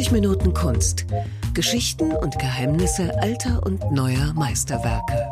90 0.00 0.12
Minuten 0.12 0.54
Kunst. 0.54 1.04
Geschichten 1.52 2.12
und 2.12 2.38
Geheimnisse 2.38 3.12
alter 3.20 3.60
und 3.66 3.92
neuer 3.92 4.32
Meisterwerke. 4.32 5.28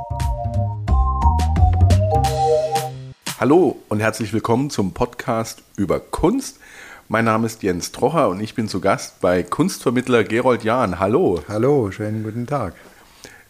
Hallo 3.41 3.77
und 3.89 4.01
herzlich 4.01 4.35
willkommen 4.35 4.69
zum 4.69 4.93
Podcast 4.93 5.63
über 5.79 6.01
Kunst. 6.01 6.59
Mein 7.09 7.25
Name 7.25 7.47
ist 7.47 7.63
Jens 7.63 7.93
Trocher 7.93 8.29
und 8.29 8.41
ich 8.41 8.55
bin 8.55 8.69
zu 8.69 8.83
Gast 8.83 9.23
bei 9.23 9.43
Kunstvermittler 9.43 10.23
Gerold 10.23 10.65
Jahn. 10.65 10.99
Hallo. 10.99 11.41
Hallo, 11.49 11.91
schönen 11.91 12.23
guten 12.23 12.47
Tag. 12.47 12.75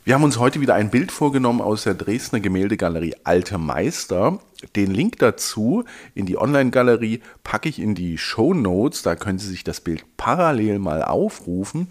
Wir 0.09 0.15
haben 0.15 0.25
uns 0.25 0.39
heute 0.39 0.63
wieder 0.63 0.75
ein 0.75 0.89
Bild 0.89 1.13
vorgenommen 1.13 1.61
aus 1.61 1.83
der 1.83 1.93
Dresdner 1.93 2.41
Gemäldegalerie 2.41 3.15
Alte 3.25 3.59
Meister. 3.59 4.39
Den 4.75 4.91
Link 4.91 5.19
dazu 5.19 5.85
in 6.15 6.25
die 6.25 6.39
Online-Galerie 6.39 7.21
packe 7.45 7.69
ich 7.69 7.79
in 7.79 7.95
die 7.95 8.17
Show 8.17 8.55
Notes. 8.55 9.03
Da 9.03 9.17
können 9.17 9.39
Sie 9.39 9.49
sich 9.51 9.65
das 9.65 9.83
Bild 9.83 10.07
parallel 10.17 10.79
mal 10.79 11.03
aufrufen. 11.03 11.89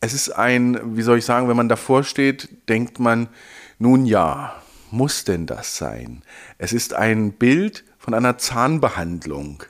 Es 0.00 0.14
ist 0.14 0.30
ein, 0.30 0.80
wie 0.96 1.02
soll 1.02 1.18
ich 1.18 1.24
sagen, 1.24 1.48
wenn 1.48 1.56
man 1.56 1.68
davor 1.68 2.02
steht, 2.02 2.48
denkt 2.68 2.98
man, 2.98 3.28
nun 3.78 4.04
ja, 4.04 4.60
muss 4.90 5.22
denn 5.22 5.46
das 5.46 5.76
sein? 5.76 6.22
Es 6.58 6.72
ist 6.72 6.92
ein 6.92 7.30
Bild 7.30 7.84
von 8.00 8.14
einer 8.14 8.38
Zahnbehandlung. 8.38 9.62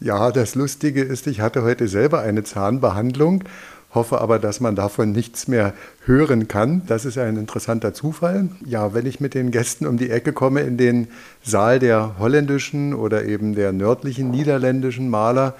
Ja, 0.00 0.32
das 0.32 0.54
Lustige 0.54 1.02
ist, 1.02 1.26
ich 1.26 1.42
hatte 1.42 1.64
heute 1.64 1.86
selber 1.86 2.20
eine 2.20 2.44
Zahnbehandlung 2.44 3.44
hoffe 3.94 4.20
aber, 4.20 4.38
dass 4.38 4.60
man 4.60 4.76
davon 4.76 5.12
nichts 5.12 5.48
mehr 5.48 5.72
hören 6.04 6.48
kann. 6.48 6.82
Das 6.86 7.04
ist 7.04 7.16
ein 7.18 7.36
interessanter 7.36 7.94
Zufall. 7.94 8.48
Ja, 8.64 8.94
wenn 8.94 9.06
ich 9.06 9.20
mit 9.20 9.34
den 9.34 9.50
Gästen 9.50 9.86
um 9.86 9.96
die 9.96 10.10
Ecke 10.10 10.32
komme 10.32 10.62
in 10.62 10.76
den 10.76 11.08
Saal 11.42 11.78
der 11.78 12.16
holländischen 12.18 12.94
oder 12.94 13.24
eben 13.24 13.54
der 13.54 13.72
nördlichen 13.72 14.30
niederländischen 14.30 15.08
Maler, 15.08 15.54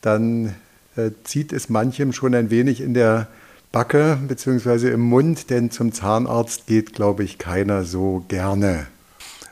dann 0.00 0.54
äh, 0.96 1.10
zieht 1.24 1.52
es 1.52 1.68
manchem 1.68 2.12
schon 2.12 2.34
ein 2.34 2.50
wenig 2.50 2.80
in 2.80 2.94
der 2.94 3.28
Backe 3.72 4.18
bzw. 4.26 4.90
im 4.90 5.00
Mund, 5.00 5.50
denn 5.50 5.70
zum 5.70 5.92
Zahnarzt 5.92 6.66
geht, 6.66 6.94
glaube 6.94 7.24
ich, 7.24 7.38
keiner 7.38 7.84
so 7.84 8.24
gerne. 8.28 8.86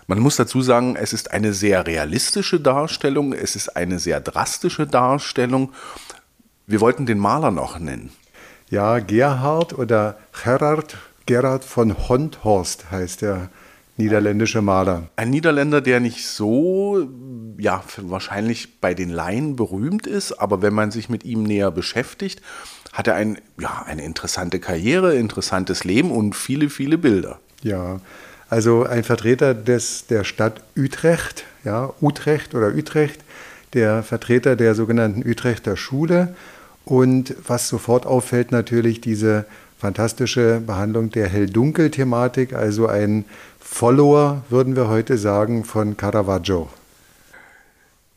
Man 0.06 0.18
muss 0.18 0.36
dazu 0.36 0.60
sagen, 0.60 0.96
es 0.96 1.12
ist 1.12 1.32
eine 1.32 1.52
sehr 1.52 1.86
realistische 1.86 2.60
Darstellung, 2.60 3.32
es 3.32 3.56
ist 3.56 3.77
eine 3.77 3.98
sehr 3.98 4.20
drastische 4.20 4.86
Darstellung. 4.86 5.72
Wir 6.66 6.80
wollten 6.80 7.06
den 7.06 7.18
Maler 7.18 7.50
noch 7.50 7.78
nennen. 7.78 8.10
Ja, 8.75 8.98
Gerhard 8.98 9.78
oder 9.78 10.17
Gerhard, 10.33 10.97
Gerhard 11.27 11.64
von 11.64 12.08
Honthorst 12.08 12.91
heißt 12.91 13.22
der 13.22 13.48
niederländische 13.97 14.62
Maler. 14.62 15.05
Ein 15.14 15.30
Niederländer, 15.30 15.80
der 15.80 16.00
nicht 16.00 16.27
so, 16.27 17.08
ja, 17.56 17.84
wahrscheinlich 17.98 18.80
bei 18.80 18.92
den 18.92 19.11
Laien 19.11 19.55
berühmt 19.55 20.08
ist, 20.08 20.33
aber 20.33 20.61
wenn 20.61 20.75
man 20.75 20.91
sich 20.91 21.08
mit 21.08 21.22
ihm 21.22 21.45
näher 21.45 21.70
beschäftigt, 21.70 22.42
hat 22.92 23.06
er 23.06 23.14
ein, 23.14 23.39
ja, 23.61 23.84
eine 23.86 24.02
interessante 24.02 24.58
Karriere, 24.58 25.14
interessantes 25.14 25.84
Leben 25.84 26.11
und 26.11 26.34
viele, 26.34 26.69
viele 26.69 26.98
Bilder. 26.98 27.39
Ja, 27.62 28.00
also 28.50 28.83
ein 28.83 29.05
Vertreter 29.05 29.55
des, 29.55 30.08
der 30.08 30.25
Stadt 30.25 30.62
Utrecht, 30.77 31.45
ja, 31.62 31.92
Utrecht 32.00 32.56
oder 32.56 32.75
Utrecht, 32.75 33.20
der 33.72 34.02
Vertreter 34.02 34.56
der 34.56 34.75
sogenannten 34.75 35.25
Utrechter 35.25 35.77
Schule 35.77 36.34
und 36.84 37.34
was 37.46 37.68
sofort 37.68 38.06
auffällt, 38.06 38.52
natürlich 38.52 39.00
diese 39.00 39.46
fantastische 39.78 40.60
Behandlung 40.60 41.10
der 41.10 41.28
Hell-Dunkel-Thematik, 41.28 42.52
also 42.52 42.86
ein 42.86 43.24
Follower, 43.60 44.44
würden 44.50 44.77
wir 44.77 44.88
heute 44.88 45.18
sagen, 45.18 45.64
von 45.64 45.96
Caravaggio. 45.96 46.68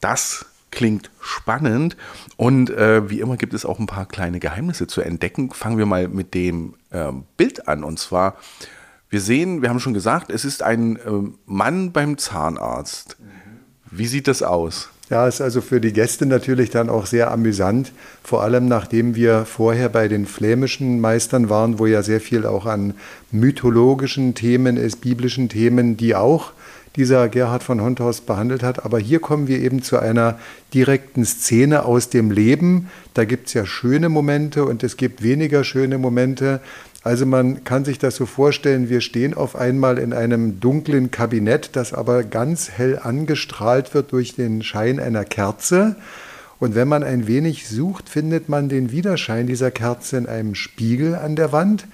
Das 0.02 0.46
klingt 0.72 1.10
spannend 1.20 1.98
und 2.36 2.70
äh, 2.70 3.10
wie 3.10 3.20
immer 3.20 3.38
gibt 3.38 3.54
es 3.54 3.66
auch 3.66 3.80
ein 3.80 3.88
paar 3.88 4.06
kleine 4.06 4.40
Geheimnisse 4.40 4.86
zu 4.88 5.02
entdecken. 5.02 5.52
Fangen 5.52 5.78
wir 5.78 5.86
mal 5.86 6.08
mit 6.08 6.34
dem 6.34 6.76
äh, 6.92 7.12
Bild 7.36 7.68
an 7.68 7.84
und 7.84 7.98
zwar, 8.00 8.38
wir 9.10 9.22
sehen, 9.22 9.62
wir 9.62 9.70
haben 9.70 9.80
schon 9.80 9.94
gesagt, 9.94 10.30
es 10.30 10.46
ist 10.46 10.62
ein 10.62 10.98
äh, 10.98 11.02
Mann 11.46 11.92
beim 11.94 12.18
Zahnarzt. 12.18 13.18
Wie 13.90 14.08
sieht 14.08 14.28
das 14.28 14.44
aus? 14.44 14.90
Ja, 15.10 15.26
ist 15.26 15.40
also 15.40 15.62
für 15.62 15.80
die 15.80 15.94
Gäste 15.94 16.26
natürlich 16.26 16.70
dann 16.70 16.90
auch 16.90 17.06
sehr 17.06 17.32
amüsant, 17.32 17.94
vor 18.24 18.44
allem 18.44 18.68
nachdem 18.68 19.16
wir 19.16 19.46
vorher 19.46 19.88
bei 19.88 20.10
den 20.10 20.26
flämischen 20.26 21.00
Meistern 21.00 21.50
waren, 21.50 21.80
wo 21.80 21.86
ja 21.86 22.04
sehr 22.04 22.20
viel 22.20 22.46
auch 22.46 22.66
an 22.66 22.94
mythologischen 23.32 24.36
Themen 24.36 24.76
ist, 24.76 25.00
biblischen 25.00 25.48
Themen, 25.48 25.96
die 25.96 26.14
auch 26.14 26.52
dieser 26.98 27.30
Gerhard 27.30 27.64
von 27.64 27.80
Honthorst 27.80 28.26
behandelt 28.26 28.64
hat. 28.64 28.84
Aber 28.84 29.00
hier 29.00 29.20
kommen 29.20 29.48
wir 29.48 29.60
eben 29.60 29.82
zu 29.82 29.98
einer 30.00 30.40
direkten 30.74 31.24
Szene 31.24 31.86
aus 31.86 32.10
dem 32.10 32.32
Leben. 32.32 32.90
Da 33.14 33.24
gibt 33.24 33.48
es 33.48 33.54
ja 33.54 33.66
schöne 33.66 34.10
Momente 34.10 34.66
und 34.66 34.84
es 34.84 34.98
gibt 34.98 35.22
weniger 35.22 35.64
schöne 35.64 36.00
Momente. 36.00 36.60
Also 37.04 37.26
man 37.26 37.64
kann 37.64 37.86
sich 37.86 38.00
das 38.00 38.16
so 38.16 38.26
vorstellen, 38.26 38.90
wir 38.90 39.02
stehen 39.02 39.34
auf 39.34 39.56
einmal 39.56 39.98
in 39.98 40.14
einem 40.14 40.60
dunklen 40.60 41.12
Kabinett, 41.12 41.70
das 41.74 41.94
aber 41.94 42.24
ganz 42.24 42.72
hell 42.72 43.00
angestrahlt 43.02 43.94
wird 43.94 44.12
durch 44.12 44.36
den 44.36 44.62
Schein 44.64 45.00
einer 45.00 45.24
Kerze. 45.24 45.96
Und 46.60 46.76
wenn 46.76 46.88
man 46.88 47.04
ein 47.04 47.28
wenig 47.28 47.68
sucht, 47.68 48.10
findet 48.10 48.50
man 48.50 48.68
den 48.68 48.92
Widerschein 48.92 49.48
dieser 49.48 49.72
Kerze 49.72 50.18
in 50.18 50.26
einem 50.28 50.56
Spiegel 50.56 51.16
an 51.16 51.36
der 51.36 51.52
Wand. 51.52 51.86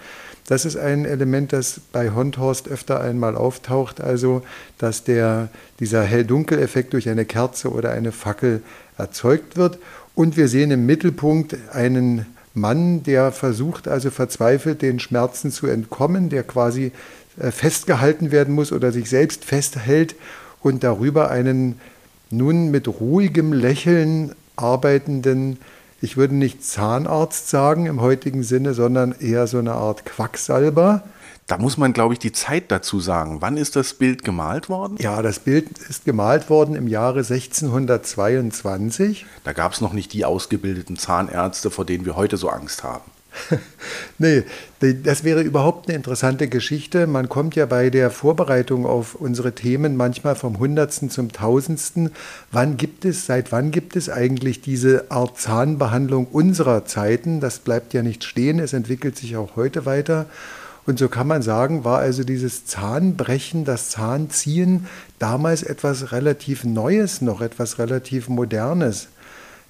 Das 0.48 0.66
ist 0.66 0.76
ein 0.78 1.06
Element, 1.06 1.54
das 1.54 1.80
bei 1.92 2.12
Honthorst 2.12 2.68
öfter 2.68 3.00
einmal 3.00 3.36
auftaucht, 3.36 4.02
also 4.02 4.42
dass 4.78 5.04
der, 5.04 5.50
dieser 5.80 6.04
Hell-Dunkel-Effekt 6.04 6.94
durch 6.94 7.10
eine 7.10 7.26
Kerze 7.26 7.72
oder 7.72 7.92
eine 7.92 8.12
Fackel 8.12 8.62
erzeugt 8.98 9.58
wird. 9.58 9.80
Und 10.16 10.38
wir 10.38 10.48
sehen 10.48 10.72
im 10.72 10.86
Mittelpunkt 10.86 11.56
einen 11.72 12.26
Mann, 12.54 13.04
der 13.04 13.32
versucht 13.32 13.88
also 13.88 14.12
verzweifelt 14.12 14.82
den 14.82 15.00
Schmerzen 15.00 15.52
zu 15.52 15.68
entkommen, 15.68 16.30
der 16.30 16.44
quasi 16.44 16.92
äh, 17.40 17.52
festgehalten 17.52 18.32
werden 18.32 18.54
muss 18.54 18.72
oder 18.72 18.92
sich 18.92 19.10
selbst 19.10 19.46
festhält 19.46 20.16
und 20.62 20.84
darüber 20.84 21.32
einen 21.32 21.80
nun 22.30 22.72
mit 22.72 22.88
ruhigem 22.88 23.54
Lächeln 23.54 24.34
arbeitenden, 24.56 25.58
ich 26.02 26.18
würde 26.18 26.36
nicht 26.36 26.66
Zahnarzt 26.66 27.50
sagen 27.50 27.86
im 27.86 28.02
heutigen 28.02 28.44
Sinne, 28.44 28.74
sondern 28.74 29.16
eher 29.18 29.48
so 29.48 29.58
eine 29.58 29.72
Art 29.72 30.06
Quacksalber, 30.06 31.04
da 31.48 31.58
muss 31.58 31.78
man, 31.78 31.94
glaube 31.94 32.14
ich, 32.14 32.20
die 32.20 32.32
Zeit 32.32 32.72
dazu 32.72 33.00
sagen. 33.00 33.42
Wann 33.42 33.58
ist 33.58 33.76
das 33.76 33.94
Bild 33.94 34.24
gemalt 34.24 34.70
worden? 34.70 34.98
Ja, 35.00 35.22
das 35.22 35.40
Bild 35.40 35.78
ist 35.90 36.06
gemalt 36.06 36.50
worden 36.50 36.76
im 36.76 36.88
Jahre 36.88 37.20
1622. 37.20 39.26
Da 39.44 39.54
gab 39.54 39.74
es 39.74 39.82
noch 39.82 39.94
nicht 39.94 40.14
die 40.14 40.26
ausgebildeten 40.26 40.98
Zahnärzte, 40.98 41.70
vor 41.70 41.86
denen 41.86 42.06
wir 42.06 42.16
heute 42.16 42.38
so 42.38 42.50
Angst 42.50 42.84
haben. 42.84 43.04
nee, 44.20 44.44
das 44.80 45.24
wäre 45.24 45.42
überhaupt 45.42 45.88
eine 45.88 45.96
interessante 45.96 46.48
Geschichte. 46.48 47.08
Man 47.08 47.30
kommt 47.30 47.56
ja 47.56 47.66
bei 47.66 47.90
der 47.90 48.12
Vorbereitung 48.12 48.86
auf 48.86 49.16
unsere 49.16 49.54
Themen 49.54 49.98
manchmal 49.98 50.36
vom 50.36 50.60
Hundertsten 50.60 51.10
zum 51.10 51.32
Tausendsten. 51.32 52.12
Wann 52.52 52.78
gibt 52.78 53.06
es, 53.06 53.26
seit 53.26 53.52
wann 53.52 53.72
gibt 53.72 53.96
es 53.96 54.10
eigentlich 54.10 54.62
diese 54.62 55.10
Art 55.10 55.40
Zahnbehandlung 55.40 56.28
unserer 56.28 56.86
Zeiten? 56.86 57.40
Das 57.40 57.60
bleibt 57.60 57.94
ja 57.94 58.04
nicht 58.04 58.24
stehen, 58.24 58.60
es 58.60 58.74
entwickelt 58.74 59.18
sich 59.18 59.36
auch 59.36 59.56
heute 59.56 59.86
weiter. 59.86 60.28
Und 60.86 61.00
so 61.00 61.08
kann 61.08 61.28
man 61.28 61.42
sagen, 61.42 61.86
war 61.86 62.00
also 62.00 62.24
dieses 62.24 62.66
Zahnbrechen, 62.66 63.64
das 63.64 63.90
Zahnziehen 63.90 64.88
damals 65.18 65.64
etwas 65.64 66.12
relativ 66.12 66.66
Neues, 66.66 67.22
noch 67.22 67.42
etwas 67.42 67.80
relativ 67.80 68.28
Modernes. 68.28 69.08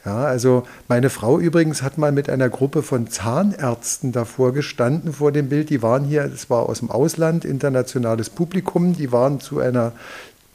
Ja, 0.06 0.26
also 0.26 0.64
meine 0.90 1.10
Frau 1.10 1.40
übrigens 1.40 1.82
hat 1.82 1.98
mal 1.98 2.12
mit 2.12 2.30
einer 2.30 2.50
Gruppe 2.50 2.84
von 2.84 3.08
Zahnärzten 3.08 4.12
davor 4.12 4.52
gestanden 4.52 5.14
vor 5.14 5.32
dem 5.32 5.48
Bild. 5.48 5.70
Die 5.70 5.82
waren 5.82 6.04
hier, 6.04 6.24
es 6.26 6.50
war 6.50 6.68
aus 6.68 6.80
dem 6.80 6.92
Ausland, 6.92 7.46
internationales 7.46 8.30
Publikum, 8.30 8.98
die 8.98 9.14
waren 9.14 9.40
zu 9.40 9.60
einer 9.60 9.94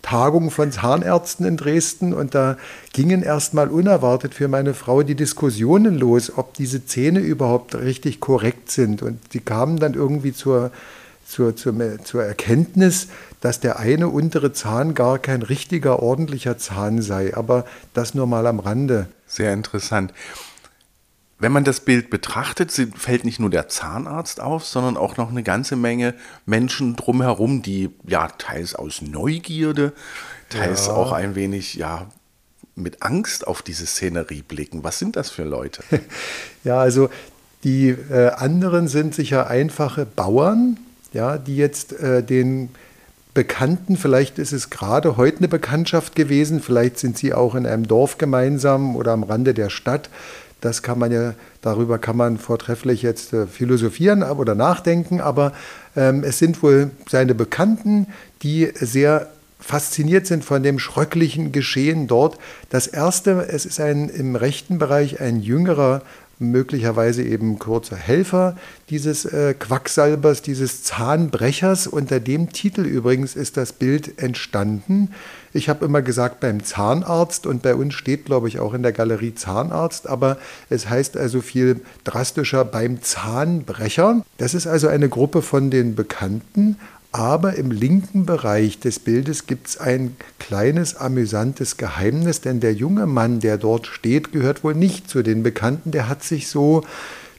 Tagung 0.03 0.51
von 0.51 0.73
Zahnärzten 0.73 1.45
in 1.47 1.57
Dresden 1.57 2.15
und 2.15 2.35
da 2.35 2.57
gingen 2.93 3.23
erstmal 3.23 3.69
unerwartet 3.69 4.35
für 4.35 4.49
meine 4.49 4.75
Frau 4.75 5.03
die 5.03 5.15
Diskussionen 5.15 5.99
los, 5.99 6.33
ob 6.37 6.55
diese 6.55 6.87
Zähne 6.87 7.21
überhaupt 7.21 7.75
richtig 7.75 8.21
korrekt 8.21 8.71
sind. 8.71 9.03
Und 9.03 9.19
die 9.35 9.41
kamen 9.41 9.79
dann 9.79 9.95
irgendwie 9.95 10.33
zur, 10.33 10.71
zur, 11.27 11.57
zur, 11.57 11.75
zur 12.05 12.25
Erkenntnis, 12.25 13.09
dass 13.41 13.61
der 13.61 13.79
eine 13.79 14.09
untere 14.09 14.53
Zahn 14.53 14.95
gar 14.95 15.19
kein 15.19 15.43
richtiger, 15.43 16.03
ordentlicher 16.03 16.59
Zahn 16.59 17.03
sei. 17.03 17.37
Aber 17.37 17.65
das 17.93 18.15
nur 18.15 18.27
mal 18.27 18.47
am 18.47 18.61
Rande. 18.61 19.09
Sehr 19.27 19.53
interessant. 19.53 20.13
Wenn 21.41 21.53
man 21.53 21.63
das 21.65 21.81
Bild 21.81 22.11
betrachtet, 22.11 22.73
fällt 22.73 23.25
nicht 23.25 23.39
nur 23.39 23.51
der 23.51 23.69
Zahnarzt 23.69 24.41
auf, 24.41 24.65
sondern 24.65 24.97
auch 24.97 25.17
noch 25.17 25.31
eine 25.31 25.45
ganze 25.45 25.77
Menge 25.77 26.15
Menschen 26.47 26.97
drumherum, 26.97 27.63
die 27.63 27.91
ja 28.07 28.29
teils 28.39 28.75
aus 28.75 29.03
Neugierde, 29.03 29.93
teils 30.49 30.89
ja. 30.89 30.95
auch 30.95 31.13
ein 31.13 31.37
wenig 31.37 31.75
ja 31.75 32.09
mit 32.75 33.03
Angst 33.03 33.47
auf 33.47 33.63
diese 33.63 33.87
Szenerie 33.87 34.43
blicken. 34.43 34.85
Was 34.85 34.99
sind 34.99 35.17
das 35.17 35.31
für 35.31 35.45
Leute? 35.45 35.83
ja, 36.65 36.81
also 36.81 37.09
die 37.65 37.89
äh, 37.89 38.29
anderen 38.31 38.89
sind 38.89 39.15
sicher 39.15 39.49
einfache 39.49 40.07
Bauern, 40.07 40.79
ja, 41.13 41.39
die 41.39 41.57
jetzt 41.57 41.93
äh, 41.93 42.23
den 42.23 42.71
Bekannten, 43.35 43.97
vielleicht 43.97 44.39
ist 44.39 44.53
es 44.53 44.71
gerade 44.71 45.17
heute 45.17 45.39
eine 45.39 45.49
Bekanntschaft 45.49 46.17
gewesen, 46.17 46.61
vielleicht 46.61 46.99
sind 46.99 47.17
sie 47.19 47.35
auch 47.35 47.55
in 47.55 47.67
einem 47.67 47.87
Dorf 47.87 48.19
gemeinsam 48.19 48.97
oder 48.97 49.13
am 49.13 49.23
Rande 49.23 49.55
der 49.55 49.71
Stadt, 49.71 50.11
Das 50.61 50.83
kann 50.83 50.99
man 50.99 51.13
ja, 51.13 51.35
darüber 51.63 51.99
kann 51.99 52.17
man 52.17 52.39
vortrefflich 52.39 53.03
jetzt 53.03 53.33
äh, 53.33 53.47
philosophieren 53.47 54.23
oder 54.23 54.55
nachdenken, 54.55 55.21
aber 55.21 55.53
ähm, 55.97 56.25
es 56.25 56.39
sind 56.39 56.63
wohl 56.63 56.91
seine 57.09 57.35
Bekannten, 57.35 58.07
die 58.43 58.71
sehr 58.75 59.29
fasziniert 59.61 60.27
sind 60.27 60.45
von 60.45 60.63
dem 60.63 60.79
schröcklichen 60.79 61.53
Geschehen 61.53 62.07
dort. 62.07 62.39
Das 62.71 62.87
erste, 62.87 63.49
es 63.49 63.67
ist 63.67 63.81
ein 63.81 64.09
im 64.09 64.37
rechten 64.37 64.79
Bereich 64.79 65.21
ein 65.21 65.41
jüngerer 65.41 66.03
möglicherweise 66.39 67.23
eben 67.23 67.59
kurzer 67.59 67.97
Helfer 67.97 68.57
dieses 68.91 69.25
äh, 69.25 69.55
Quacksalbers, 69.55 70.43
dieses 70.43 70.85
Zahnbrechers. 70.85 71.87
Unter 71.87 72.21
dem 72.21 72.53
Titel 72.53 72.83
übrigens 72.83 73.35
ist 73.35 73.57
das 73.57 73.73
Bild 73.73 74.21
entstanden. 74.23 75.11
Ich 75.53 75.69
habe 75.69 75.85
immer 75.85 76.03
gesagt 76.03 76.41
beim 76.41 76.63
Zahnarzt 76.65 77.47
und 77.47 77.63
bei 77.63 77.75
uns 77.75 77.95
steht, 77.95 78.27
glaube 78.27 78.49
ich, 78.49 78.59
auch 78.59 78.75
in 78.75 78.83
der 78.83 78.93
Galerie 78.93 79.35
Zahnarzt, 79.35 80.09
aber 80.09 80.39
es 80.71 80.89
heißt 80.89 81.17
also 81.17 81.41
viel 81.41 81.81
drastischer 82.05 82.65
beim 82.65 83.03
Zahnbrecher. 83.03 84.23
Das 84.37 84.55
ist 84.55 84.67
also 84.67 84.89
eine 84.89 85.09
Gruppe 85.09 85.43
von 85.43 85.71
den 85.71 85.95
Bekannten, 85.95 86.77
aber 87.11 87.57
im 87.57 87.71
linken 87.71 88.27
Bereich 88.27 88.81
des 88.81 88.99
Bildes 88.99 89.47
gibt 89.47 89.69
es 89.69 89.79
ein 89.79 90.17
kleines 90.39 90.97
amüsantes 90.97 91.79
Geheimnis, 91.79 92.43
denn 92.43 92.61
der 92.61 92.75
junge 92.75 93.07
Mann, 93.07 93.41
der 93.41 93.57
dort 93.57 93.87
steht, 93.87 94.33
gehört 94.33 94.63
wohl 94.63 94.75
nicht 94.75 95.09
zu 95.09 95.23
den 95.23 95.43
Bekannten, 95.43 95.91
der 95.91 96.09
hat 96.09 96.23
sich 96.23 96.49
so 96.49 96.85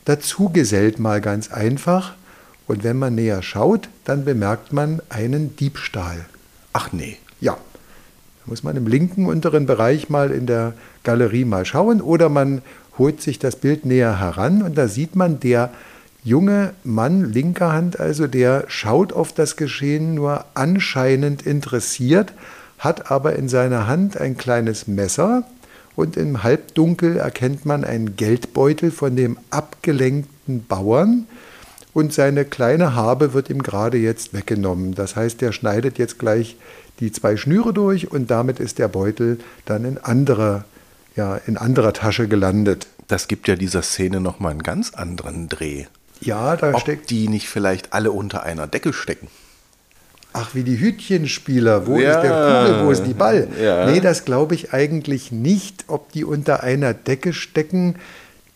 dazugesellt, 0.05 0.97
mal 0.97 1.21
ganz 1.21 1.51
einfach. 1.51 2.15
Und 2.65 2.83
wenn 2.83 2.97
man 2.97 3.15
näher 3.15 3.41
schaut, 3.43 3.89
dann 4.05 4.25
bemerkt 4.25 4.73
man 4.73 5.01
einen 5.09 5.55
Diebstahl. 5.55 6.25
Ach 6.73 6.91
nee. 6.91 7.17
Ja. 7.39 7.57
Muss 8.49 8.63
man 8.63 8.75
im 8.75 8.87
linken 8.87 9.27
unteren 9.27 9.67
Bereich 9.67 10.09
mal 10.09 10.31
in 10.31 10.47
der 10.47 10.73
Galerie 11.03 11.45
mal 11.45 11.65
schauen 11.65 12.01
oder 12.01 12.29
man 12.29 12.63
holt 12.97 13.21
sich 13.21 13.37
das 13.37 13.55
Bild 13.55 13.85
näher 13.85 14.19
heran 14.19 14.63
und 14.63 14.75
da 14.75 14.87
sieht 14.87 15.15
man, 15.15 15.39
der 15.39 15.69
junge 16.23 16.73
Mann, 16.83 17.31
linker 17.31 17.71
Hand 17.71 17.99
also, 17.99 18.25
der 18.25 18.63
schaut 18.67 19.13
auf 19.13 19.33
das 19.33 19.55
Geschehen 19.55 20.15
nur 20.15 20.45
anscheinend 20.55 21.43
interessiert, 21.43 22.33
hat 22.79 23.11
aber 23.11 23.35
in 23.35 23.49
seiner 23.49 23.85
Hand 23.85 24.19
ein 24.19 24.35
kleines 24.35 24.87
Messer 24.87 25.43
und 25.95 26.17
im 26.17 26.41
Halbdunkel 26.41 27.17
erkennt 27.17 27.67
man 27.67 27.83
einen 27.83 28.15
Geldbeutel 28.15 28.89
von 28.89 29.15
dem 29.15 29.37
abgelenkten 29.51 30.65
Bauern 30.65 31.27
und 31.99 32.13
seine 32.13 32.45
kleine 32.45 32.95
Habe 32.95 33.33
wird 33.33 33.49
ihm 33.49 33.61
gerade 33.61 33.97
jetzt 33.97 34.33
weggenommen. 34.33 34.95
Das 34.95 35.15
heißt, 35.15 35.41
er 35.43 35.51
schneidet 35.51 35.97
jetzt 35.97 36.17
gleich 36.17 36.55
die 36.99 37.11
zwei 37.11 37.35
Schnüre 37.37 37.73
durch 37.73 38.09
und 38.11 38.31
damit 38.31 38.59
ist 38.59 38.79
der 38.79 38.87
Beutel 38.87 39.39
dann 39.65 39.85
in 39.85 39.97
anderer, 39.97 40.63
ja, 41.15 41.35
in 41.45 41.57
anderer 41.57 41.93
Tasche 41.93 42.27
gelandet. 42.27 42.87
Das 43.07 43.27
gibt 43.27 43.47
ja 43.47 43.55
dieser 43.55 43.81
Szene 43.81 44.19
nochmal 44.21 44.51
einen 44.51 44.63
ganz 44.63 44.93
anderen 44.93 45.49
Dreh. 45.49 45.85
Ja, 46.21 46.55
da 46.55 46.73
Ob 46.73 46.79
steckt. 46.81 47.09
die 47.09 47.27
nicht 47.27 47.49
vielleicht 47.49 47.93
alle 47.93 48.11
unter 48.11 48.43
einer 48.43 48.67
Decke 48.67 48.93
stecken. 48.93 49.27
Ach, 50.31 50.53
wie 50.53 50.63
die 50.63 50.79
Hütchenspieler. 50.79 51.87
Wo 51.87 51.97
Ja. 51.97 52.11
ist 52.11 52.21
der 52.21 52.31
Kugel, 52.31 52.85
wo 52.85 52.91
ist 52.91 53.03
die 53.03 53.13
Ball? 53.13 53.47
Ja. 53.61 53.89
Nee, 53.89 53.99
das 53.99 54.25
glaube 54.25 54.55
ich 54.55 54.73
eigentlich 54.73 55.31
nicht. 55.31 55.85
Ob 55.87 56.11
die 56.11 56.23
unter 56.23 56.61
einer 56.63 56.93
Decke 56.93 57.33
stecken, 57.33 57.95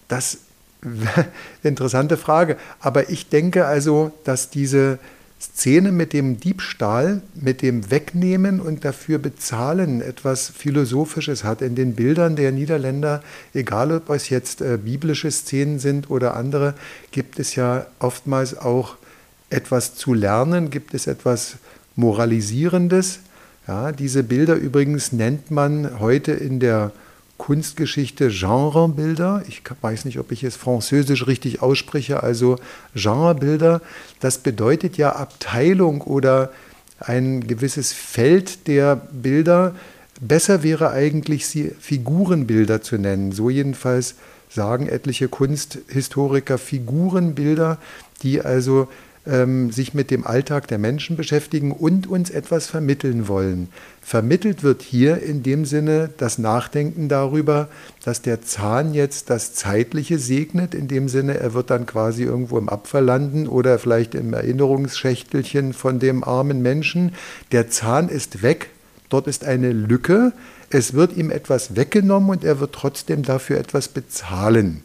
das 0.08 0.38
interessante 1.64 2.18
Frage. 2.18 2.58
Aber 2.80 3.10
ich 3.10 3.30
denke 3.30 3.66
also, 3.66 4.12
dass 4.24 4.50
diese 4.50 5.00
Szene 5.40 5.92
mit 5.92 6.14
dem 6.14 6.40
Diebstahl, 6.40 7.22
mit 7.36 7.62
dem 7.62 7.92
Wegnehmen 7.92 8.62
und 8.62 8.86
dafür 8.86 9.20
bezahlen 9.20 10.02
etwas 10.02 10.50
Philosophisches 10.50 11.44
hat. 11.44 11.62
In 11.62 11.76
den 11.76 11.96
Bildern 11.96 12.36
der 12.36 12.52
Niederländer, 12.52 13.22
egal 13.54 13.92
ob 13.92 14.10
es 14.10 14.30
jetzt 14.30 14.62
äh, 14.62 14.78
biblische 14.78 15.30
Szenen 15.30 15.80
sind 15.80 16.10
oder 16.10 16.36
andere, 16.38 16.76
gibt 17.12 17.40
es 17.40 17.56
ja 17.56 17.86
oftmals 18.00 18.58
auch 18.58 18.96
etwas 19.50 19.96
zu 19.96 20.14
lernen, 20.14 20.70
gibt 20.70 20.94
es 20.94 21.08
etwas 21.08 21.58
Moralisierendes. 21.96 23.20
Ja, 23.68 23.92
diese 23.92 24.24
Bilder 24.24 24.56
übrigens 24.56 25.12
nennt 25.12 25.52
man 25.52 26.00
heute 26.00 26.32
in 26.32 26.60
der 26.60 26.92
Kunstgeschichte 27.38 28.30
Genrebilder. 28.30 29.44
Ich 29.48 29.64
weiß 29.82 30.06
nicht, 30.06 30.20
ob 30.20 30.32
ich 30.32 30.44
es 30.44 30.56
französisch 30.56 31.28
richtig 31.28 31.62
ausspreche, 31.62 32.24
also 32.24 32.58
Genrebilder. 32.96 33.82
Das 34.20 34.38
bedeutet 34.38 34.98
ja 34.98 35.16
Abteilung 35.16 36.02
oder 36.02 36.52
ein 37.00 37.46
gewisses 37.46 37.92
Feld 37.92 38.68
der 38.68 38.96
Bilder. 38.96 39.76
Besser 40.22 40.64
wäre 40.64 40.92
eigentlich, 40.92 41.48
sie 41.48 41.72
Figurenbilder 41.80 42.82
zu 42.82 42.98
nennen. 42.98 43.32
So 43.32 43.50
jedenfalls 43.50 44.16
sagen 44.50 44.88
etliche 44.88 45.28
Kunsthistoriker 45.28 46.58
Figurenbilder, 46.58 47.78
die 48.22 48.42
also 48.42 48.88
ähm, 49.26 49.72
sich 49.72 49.94
mit 49.94 50.12
dem 50.12 50.26
Alltag 50.28 50.68
der 50.68 50.78
Menschen 50.78 51.16
beschäftigen 51.16 51.72
und 51.72 52.08
uns 52.08 52.30
etwas 52.30 52.68
vermitteln 52.68 53.28
wollen. 53.28 53.70
Vermittelt 54.02 54.64
wird 54.64 54.82
hier 54.82 55.24
in 55.24 55.44
dem 55.44 55.66
Sinne 55.66 56.10
das 56.18 56.38
Nachdenken 56.38 57.08
darüber, 57.08 57.70
dass 58.04 58.22
der 58.22 58.42
Zahn 58.42 58.94
jetzt 58.94 59.30
das 59.30 59.54
Zeitliche 59.54 60.20
segnet, 60.20 60.76
in 60.76 60.88
dem 60.88 61.08
Sinne, 61.08 61.40
er 61.40 61.54
wird 61.54 61.70
dann 61.70 61.86
quasi 61.86 62.24
irgendwo 62.24 62.58
im 62.58 62.68
Abfall 62.68 63.06
landen 63.06 63.48
oder 63.48 63.80
vielleicht 63.80 64.14
im 64.14 64.34
Erinnerungsschächtelchen 64.34 65.74
von 65.74 66.00
dem 66.00 66.24
armen 66.24 66.62
Menschen. 66.62 67.14
Der 67.54 67.70
Zahn 67.70 68.10
ist 68.10 68.44
weg, 68.44 68.72
dort 69.10 69.28
ist 69.28 69.46
eine 69.46 69.72
Lücke, 69.72 70.34
es 70.70 70.94
wird 70.94 71.16
ihm 71.16 71.30
etwas 71.30 71.76
weggenommen 71.76 72.30
und 72.30 72.44
er 72.44 72.60
wird 72.60 72.74
trotzdem 72.74 73.24
dafür 73.24 73.58
etwas 73.58 73.88
bezahlen. 73.88 74.82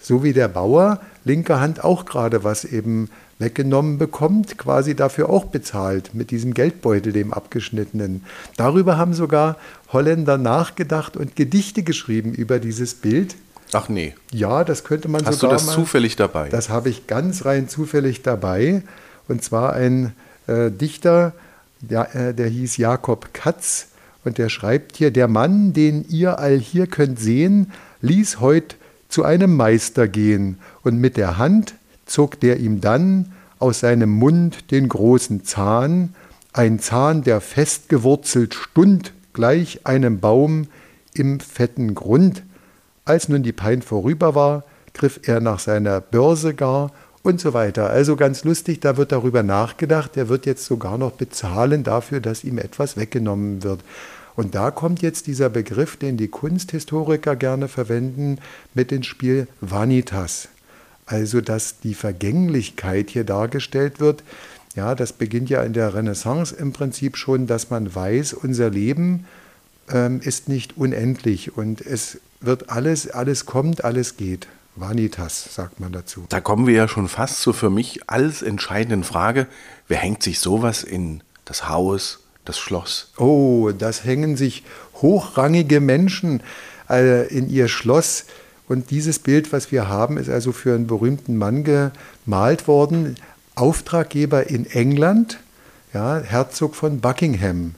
So 0.00 0.24
wie 0.24 0.32
der 0.32 0.48
Bauer 0.48 1.00
linker 1.24 1.60
Hand 1.60 1.84
auch 1.84 2.04
gerade 2.04 2.42
was 2.42 2.64
eben 2.64 3.08
weggenommen 3.42 3.98
bekommt, 3.98 4.56
quasi 4.56 4.94
dafür 4.94 5.28
auch 5.28 5.44
bezahlt 5.44 6.14
mit 6.14 6.30
diesem 6.30 6.54
Geldbeutel, 6.54 7.12
dem 7.12 7.32
abgeschnittenen. 7.32 8.24
Darüber 8.56 8.96
haben 8.96 9.12
sogar 9.12 9.56
Holländer 9.92 10.38
nachgedacht 10.38 11.16
und 11.16 11.36
Gedichte 11.36 11.82
geschrieben 11.82 12.32
über 12.32 12.58
dieses 12.58 12.94
Bild. 12.94 13.34
Ach 13.72 13.88
nee. 13.88 14.14
Ja, 14.30 14.64
das 14.64 14.84
könnte 14.84 15.08
man 15.08 15.24
Hast 15.24 15.36
du 15.36 15.40
sogar 15.40 15.56
das 15.56 15.66
mal, 15.66 15.74
zufällig 15.74 16.16
dabei? 16.16 16.48
Das 16.48 16.68
habe 16.68 16.88
ich 16.88 17.06
ganz 17.06 17.44
rein 17.44 17.68
zufällig 17.68 18.22
dabei. 18.22 18.82
Und 19.28 19.42
zwar 19.42 19.72
ein 19.72 20.12
äh, 20.46 20.70
Dichter, 20.70 21.32
der, 21.80 22.14
äh, 22.14 22.34
der 22.34 22.48
hieß 22.48 22.76
Jakob 22.76 23.32
Katz. 23.32 23.88
Und 24.24 24.38
der 24.38 24.48
schreibt 24.50 24.96
hier, 24.96 25.10
der 25.10 25.26
Mann, 25.26 25.72
den 25.72 26.04
ihr 26.08 26.38
all 26.38 26.58
hier 26.58 26.86
könnt 26.86 27.18
sehen, 27.18 27.72
ließ 28.02 28.40
heut 28.40 28.76
zu 29.08 29.24
einem 29.24 29.56
Meister 29.56 30.06
gehen. 30.06 30.58
Und 30.82 30.98
mit 30.98 31.16
der 31.16 31.38
Hand 31.38 31.74
zog 32.12 32.38
der 32.40 32.60
ihm 32.60 32.80
dann 32.80 33.32
aus 33.58 33.80
seinem 33.80 34.10
Mund 34.10 34.70
den 34.70 34.88
großen 34.88 35.44
Zahn, 35.44 36.14
ein 36.52 36.78
Zahn, 36.78 37.22
der 37.22 37.40
fest 37.40 37.88
gewurzelt 37.88 38.54
stund, 38.54 39.12
gleich 39.32 39.86
einem 39.86 40.20
Baum 40.20 40.66
im 41.14 41.40
fetten 41.40 41.94
Grund. 41.94 42.42
Als 43.04 43.28
nun 43.28 43.42
die 43.42 43.52
Pein 43.52 43.82
vorüber 43.82 44.34
war, 44.34 44.64
griff 44.92 45.20
er 45.24 45.40
nach 45.40 45.58
seiner 45.58 46.00
Börse 46.00 46.54
gar 46.54 46.90
und 47.22 47.40
so 47.40 47.54
weiter. 47.54 47.88
Also 47.88 48.16
ganz 48.16 48.44
lustig, 48.44 48.80
da 48.80 48.96
wird 48.96 49.12
darüber 49.12 49.42
nachgedacht, 49.42 50.16
er 50.16 50.28
wird 50.28 50.44
jetzt 50.44 50.66
sogar 50.66 50.98
noch 50.98 51.12
bezahlen 51.12 51.84
dafür, 51.84 52.20
dass 52.20 52.44
ihm 52.44 52.58
etwas 52.58 52.96
weggenommen 52.96 53.62
wird. 53.62 53.80
Und 54.34 54.54
da 54.54 54.70
kommt 54.70 55.02
jetzt 55.02 55.26
dieser 55.26 55.48
Begriff, 55.50 55.96
den 55.96 56.16
die 56.16 56.28
Kunsthistoriker 56.28 57.36
gerne 57.36 57.68
verwenden, 57.68 58.38
mit 58.74 58.92
ins 58.92 59.06
Spiel 59.06 59.46
Vanitas. 59.60 60.48
Also, 61.12 61.42
dass 61.42 61.78
die 61.80 61.94
Vergänglichkeit 61.94 63.10
hier 63.10 63.24
dargestellt 63.24 64.00
wird. 64.00 64.22
Ja, 64.74 64.94
das 64.94 65.12
beginnt 65.12 65.50
ja 65.50 65.62
in 65.62 65.74
der 65.74 65.92
Renaissance 65.92 66.54
im 66.54 66.72
Prinzip 66.72 67.18
schon, 67.18 67.46
dass 67.46 67.68
man 67.68 67.94
weiß, 67.94 68.32
unser 68.32 68.70
Leben 68.70 69.26
ähm, 69.90 70.20
ist 70.22 70.48
nicht 70.48 70.78
unendlich 70.78 71.54
und 71.54 71.82
es 71.82 72.18
wird 72.40 72.70
alles, 72.70 73.10
alles 73.10 73.44
kommt, 73.44 73.84
alles 73.84 74.16
geht. 74.16 74.48
Vanitas, 74.74 75.54
sagt 75.54 75.80
man 75.80 75.92
dazu. 75.92 76.24
Da 76.30 76.40
kommen 76.40 76.66
wir 76.66 76.74
ja 76.74 76.88
schon 76.88 77.08
fast 77.08 77.42
zur 77.42 77.52
für 77.52 77.68
mich 77.68 78.08
alles 78.08 78.40
entscheidenden 78.40 79.04
Frage, 79.04 79.46
wer 79.88 79.98
hängt 79.98 80.22
sich 80.22 80.38
sowas 80.38 80.82
in 80.82 81.22
das 81.44 81.68
Haus, 81.68 82.20
das 82.46 82.58
Schloss? 82.58 83.12
Oh, 83.18 83.70
das 83.76 84.04
hängen 84.04 84.38
sich 84.38 84.64
hochrangige 85.02 85.80
Menschen 85.80 86.42
äh, 86.88 87.28
in 87.28 87.50
ihr 87.50 87.68
Schloss. 87.68 88.24
Und 88.68 88.90
dieses 88.90 89.18
Bild, 89.18 89.52
was 89.52 89.72
wir 89.72 89.88
haben, 89.88 90.16
ist 90.16 90.30
also 90.30 90.52
für 90.52 90.74
einen 90.74 90.86
berühmten 90.86 91.36
Mann 91.36 91.64
gemalt 91.64 92.68
worden. 92.68 93.16
Auftraggeber 93.54 94.48
in 94.48 94.66
England, 94.66 95.38
ja, 95.92 96.18
Herzog 96.20 96.74
von 96.74 97.00
Buckingham, 97.00 97.74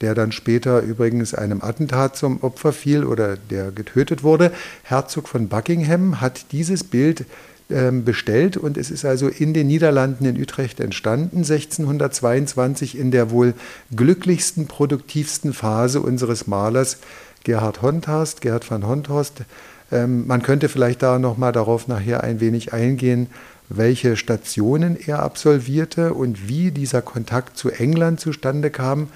der 0.00 0.14
dann 0.14 0.32
später 0.32 0.80
übrigens 0.80 1.34
einem 1.34 1.60
Attentat 1.62 2.16
zum 2.16 2.42
Opfer 2.42 2.72
fiel 2.72 3.04
oder 3.04 3.36
der 3.36 3.70
getötet 3.72 4.22
wurde. 4.22 4.52
Herzog 4.84 5.28
von 5.28 5.48
Buckingham 5.48 6.20
hat 6.20 6.52
dieses 6.52 6.84
Bild 6.84 7.26
ähm, 7.70 8.04
bestellt 8.04 8.56
und 8.56 8.78
es 8.78 8.90
ist 8.90 9.04
also 9.04 9.28
in 9.28 9.52
den 9.52 9.66
Niederlanden 9.66 10.24
in 10.24 10.40
Utrecht 10.40 10.80
entstanden, 10.80 11.38
1622 11.38 12.96
in 12.96 13.10
der 13.10 13.30
wohl 13.30 13.52
glücklichsten, 13.94 14.66
produktivsten 14.66 15.52
Phase 15.52 16.00
unseres 16.00 16.46
Malers 16.46 16.96
Gerhard 17.44 17.82
Honthorst, 17.82 18.40
Gerhard 18.40 18.70
van 18.70 18.86
Honthorst, 18.86 19.42
Ähm, 19.90 20.26
man 20.26 20.42
könnte 20.42 20.68
vielleicht 20.68 21.02
da 21.02 21.18
nochmal 21.18 21.52
darauf 21.52 21.88
nachher 21.88 22.22
ein 22.22 22.40
wenig 22.40 22.72
eingehen, 22.72 23.28
welche 23.68 24.16
Stationen 24.16 24.96
er 24.96 25.22
absolvierte 25.22 26.14
und 26.14 26.48
wie 26.48 26.70
dieser 26.70 27.02
Kontakt 27.02 27.58
zu 27.58 27.70
England 27.70 28.20
zustande 28.20 28.70
kam. 28.70 29.08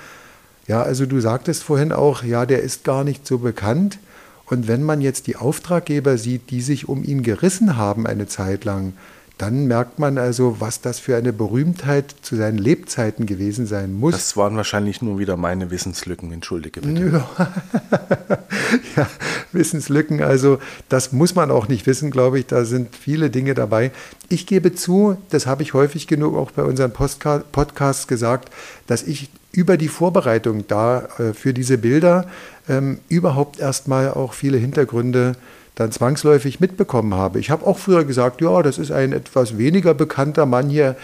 Ja, 0.66 0.82
also 0.82 1.06
du 1.06 1.20
sagtest 1.20 1.62
vorhin 1.62 1.92
auch, 1.92 2.22
ja, 2.22 2.46
der 2.46 2.62
ist 2.62 2.84
gar 2.84 3.04
nicht 3.04 3.26
so 3.26 3.38
bekannt. 3.38 3.98
Und 4.46 4.68
wenn 4.68 4.82
man 4.82 5.00
jetzt 5.00 5.26
die 5.26 5.36
Auftraggeber 5.36 6.18
sieht, 6.18 6.50
die 6.50 6.60
sich 6.60 6.88
um 6.88 7.02
ihn 7.04 7.22
gerissen 7.22 7.76
haben 7.76 8.06
eine 8.06 8.26
Zeit 8.26 8.64
lang, 8.64 8.92
dann 9.42 9.66
merkt 9.66 9.98
man 9.98 10.18
also, 10.18 10.60
was 10.60 10.82
das 10.82 11.00
für 11.00 11.16
eine 11.16 11.32
Berühmtheit 11.32 12.14
zu 12.22 12.36
seinen 12.36 12.58
Lebzeiten 12.58 13.26
gewesen 13.26 13.66
sein 13.66 13.92
muss. 13.92 14.12
Das 14.12 14.36
waren 14.36 14.56
wahrscheinlich 14.56 15.02
nur 15.02 15.18
wieder 15.18 15.36
meine 15.36 15.72
Wissenslücken, 15.72 16.30
entschuldige 16.30 16.80
bitte. 16.80 17.24
ja, 18.96 19.08
Wissenslücken, 19.50 20.22
also 20.22 20.60
das 20.88 21.10
muss 21.10 21.34
man 21.34 21.50
auch 21.50 21.66
nicht 21.66 21.88
wissen, 21.88 22.12
glaube 22.12 22.38
ich, 22.38 22.46
da 22.46 22.64
sind 22.64 22.94
viele 22.94 23.30
Dinge 23.30 23.54
dabei. 23.54 23.90
Ich 24.28 24.46
gebe 24.46 24.76
zu, 24.76 25.16
das 25.30 25.48
habe 25.48 25.64
ich 25.64 25.74
häufig 25.74 26.06
genug 26.06 26.36
auch 26.36 26.52
bei 26.52 26.62
unseren 26.62 26.92
Podcasts 26.92 28.06
gesagt, 28.06 28.48
dass 28.86 29.02
ich 29.02 29.28
über 29.50 29.76
die 29.76 29.88
Vorbereitung 29.88 30.68
da 30.68 31.08
äh, 31.18 31.34
für 31.34 31.52
diese 31.52 31.78
Bilder 31.78 32.28
ähm, 32.68 33.00
überhaupt 33.08 33.58
erstmal 33.58 34.12
auch 34.12 34.34
viele 34.34 34.58
Hintergründe 34.58 35.34
dann 35.74 35.92
zwangsläufig 35.92 36.60
mitbekommen 36.60 37.14
habe. 37.14 37.38
Ich 37.38 37.50
habe 37.50 37.66
auch 37.66 37.78
früher 37.78 38.04
gesagt, 38.04 38.40
ja, 38.40 38.62
das 38.62 38.78
ist 38.78 38.90
ein 38.90 39.12
etwas 39.12 39.58
weniger 39.58 39.94
bekannter 39.94 40.46
Mann 40.46 40.68
hier. 40.68 40.96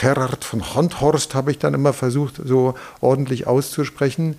Gerhard 0.00 0.44
von 0.44 0.74
Honthorst 0.74 1.34
habe 1.34 1.52
ich 1.52 1.58
dann 1.58 1.74
immer 1.74 1.92
versucht, 1.92 2.40
so 2.44 2.74
ordentlich 3.00 3.46
auszusprechen. 3.46 4.36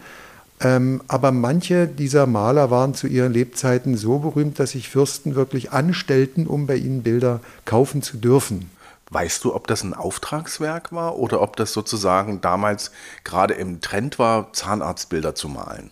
Ähm, 0.60 1.01
aber 1.08 1.32
manche 1.32 1.88
dieser 1.88 2.25
Maler 2.25 2.72
waren 2.72 2.96
zu 2.96 3.08
ihren 3.08 3.32
Lebzeiten 3.32 3.96
so 3.96 4.20
berühmt, 4.20 4.60
dass 4.60 4.72
sich 4.72 4.89
Fürsten 4.89 5.36
wirklich 5.36 5.72
anstellten, 5.72 6.48
um 6.48 6.65
bei 6.65 6.75
ihnen 6.75 7.03
Bilder 7.03 7.39
kaufen 7.65 8.01
zu 8.01 8.17
dürfen. 8.17 8.70
Weißt 9.10 9.44
du, 9.44 9.56
ob 9.56 9.67
das 9.67 9.84
ein 9.84 9.94
Auftragswerk 9.94 10.91
war 10.91 11.17
oder 11.17 11.41
ob 11.41 11.56
das 11.56 11.72
sozusagen 11.72 12.41
damals 12.41 12.91
gerade 13.24 13.53
im 13.53 13.79
Trend 13.79 14.20
war, 14.20 14.51
Zahnarztbilder 14.51 15.34
zu 15.34 15.48
malen? 15.48 15.91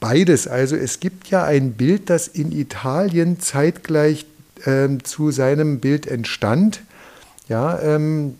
Beides. 0.00 0.46
Also 0.46 0.76
es 0.76 1.00
gibt 1.00 1.28
ja 1.28 1.44
ein 1.44 1.72
Bild, 1.72 2.10
das 2.10 2.28
in 2.28 2.52
Italien 2.52 3.40
zeitgleich 3.40 4.26
ähm, 4.64 5.04
zu 5.04 5.30
seinem 5.30 5.80
Bild 5.80 6.06
entstand. 6.06 6.82
Ja, 7.48 7.78
ähm, 7.80 8.34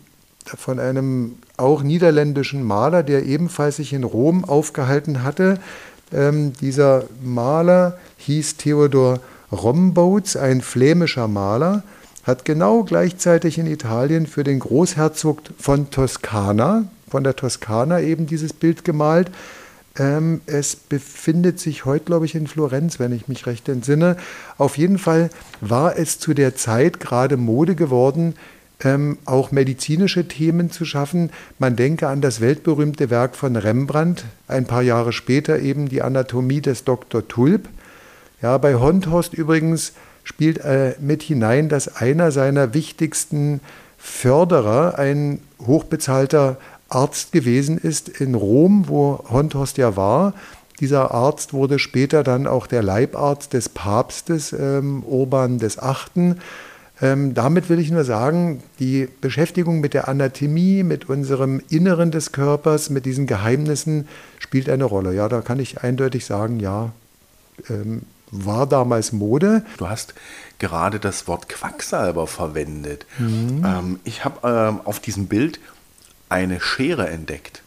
von 0.45 0.79
einem 0.79 1.35
auch 1.57 1.83
niederländischen 1.83 2.63
Maler, 2.63 3.03
der 3.03 3.25
ebenfalls 3.25 3.77
sich 3.77 3.93
in 3.93 4.03
Rom 4.03 4.45
aufgehalten 4.45 5.23
hatte. 5.23 5.59
Ähm, 6.13 6.53
dieser 6.53 7.05
Maler 7.23 7.97
hieß 8.17 8.57
Theodor 8.57 9.19
Rombouts, 9.51 10.35
ein 10.37 10.61
flämischer 10.61 11.27
Maler, 11.27 11.83
hat 12.23 12.45
genau 12.45 12.83
gleichzeitig 12.83 13.57
in 13.57 13.67
Italien 13.67 14.27
für 14.27 14.43
den 14.43 14.59
Großherzog 14.59 15.41
von 15.57 15.89
Toskana, 15.89 16.85
von 17.09 17.23
der 17.23 17.35
Toskana 17.35 18.01
eben 18.01 18.27
dieses 18.27 18.53
Bild 18.53 18.83
gemalt. 18.83 19.31
Ähm, 19.97 20.41
es 20.45 20.75
befindet 20.75 21.59
sich 21.59 21.85
heute, 21.85 22.05
glaube 22.05 22.25
ich, 22.25 22.35
in 22.35 22.47
Florenz, 22.47 22.99
wenn 22.99 23.11
ich 23.11 23.27
mich 23.27 23.45
recht 23.47 23.67
entsinne. 23.67 24.17
Auf 24.57 24.77
jeden 24.77 24.97
Fall 24.99 25.29
war 25.61 25.97
es 25.97 26.19
zu 26.19 26.33
der 26.33 26.55
Zeit 26.55 26.99
gerade 26.99 27.37
Mode 27.37 27.75
geworden, 27.75 28.35
ähm, 28.83 29.17
auch 29.25 29.51
medizinische 29.51 30.27
Themen 30.27 30.69
zu 30.69 30.85
schaffen. 30.85 31.31
Man 31.57 31.75
denke 31.75 32.07
an 32.07 32.21
das 32.21 32.41
weltberühmte 32.41 33.09
Werk 33.09 33.35
von 33.35 33.55
Rembrandt, 33.55 34.25
ein 34.47 34.65
paar 34.65 34.83
Jahre 34.83 35.13
später 35.13 35.59
eben 35.59 35.89
die 35.89 36.03
Anatomie 36.03 36.61
des 36.61 36.83
Dr. 36.83 37.27
Tulp. 37.27 37.67
Ja, 38.41 38.57
bei 38.59 38.75
Honthorst 38.75 39.33
übrigens 39.33 39.93
spielt 40.23 40.59
äh, 40.59 40.93
mit 40.99 41.23
hinein, 41.23 41.69
dass 41.69 41.95
einer 41.95 42.31
seiner 42.31 42.75
wichtigsten 42.75 43.61
Förderer 43.97 44.99
ein 44.99 45.39
hochbezahlter 45.65 46.57
Arzt 46.89 47.31
gewesen 47.31 47.77
ist 47.77 48.09
in 48.09 48.35
Rom, 48.35 48.87
wo 48.87 49.23
Honthorst 49.29 49.77
ja 49.77 49.95
war. 49.95 50.33
Dieser 50.79 51.11
Arzt 51.11 51.53
wurde 51.53 51.79
später 51.79 52.23
dann 52.23 52.47
auch 52.47 52.67
der 52.67 52.83
Leibarzt 52.83 53.53
des 53.53 53.69
Papstes 53.69 54.53
ähm, 54.53 55.03
Urban 55.03 55.59
VIII. 55.59 56.35
Ähm, 56.99 57.33
damit 57.33 57.69
will 57.69 57.79
ich 57.79 57.91
nur 57.91 58.03
sagen, 58.03 58.63
die 58.79 59.07
Beschäftigung 59.21 59.81
mit 59.81 59.93
der 59.93 60.07
Anatomie, 60.07 60.83
mit 60.83 61.09
unserem 61.09 61.61
Inneren 61.69 62.11
des 62.11 62.31
Körpers, 62.31 62.89
mit 62.89 63.05
diesen 63.05 63.27
Geheimnissen 63.27 64.07
spielt 64.39 64.69
eine 64.69 64.85
Rolle. 64.85 65.13
Ja, 65.13 65.29
da 65.29 65.41
kann 65.41 65.59
ich 65.59 65.83
eindeutig 65.83 66.25
sagen, 66.25 66.59
ja, 66.59 66.91
ähm, 67.69 68.03
war 68.31 68.67
damals 68.67 69.13
Mode. 69.13 69.63
Du 69.77 69.87
hast 69.87 70.13
gerade 70.59 70.99
das 70.99 71.27
Wort 71.27 71.49
Quacksalber 71.49 72.27
verwendet. 72.27 73.05
Mhm. 73.19 73.63
Ähm, 73.65 73.99
ich 74.03 74.25
habe 74.25 74.47
ähm, 74.47 74.81
auf 74.83 74.99
diesem 74.99 75.27
Bild 75.27 75.59
eine 76.29 76.59
Schere 76.59 77.09
entdeckt. 77.09 77.61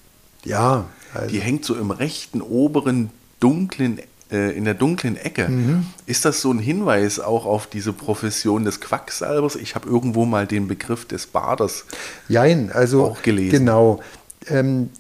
Ja. 0.45 0.87
Also 1.15 1.29
die 1.29 1.41
hängt 1.41 1.65
so 1.65 1.75
im 1.75 1.91
rechten 1.91 2.41
oberen 2.41 3.11
dunklen 3.41 4.01
äh, 4.31 4.57
in 4.57 4.65
der 4.65 4.75
dunklen 4.75 5.17
Ecke. 5.17 5.49
Mhm. 5.49 5.87
Ist 6.07 6.25
das 6.25 6.41
so 6.41 6.53
ein 6.53 6.59
Hinweis 6.59 7.19
auch 7.19 7.47
auf 7.47 7.67
diese 7.67 7.93
Profession 7.93 8.65
des 8.65 8.81
Quacksalbers? 8.81 9.57
Ich 9.57 9.75
habe 9.75 9.89
irgendwo 9.89 10.25
mal 10.25 10.47
den 10.47 10.69
Begriff 10.69 11.05
des 11.05 11.27
Baders 11.27 11.85
Jein, 12.29 12.71
also 12.73 13.05
auch 13.05 13.23
gelesen. 13.23 13.51
Genau. 13.51 14.01
Ähm, 14.47 14.91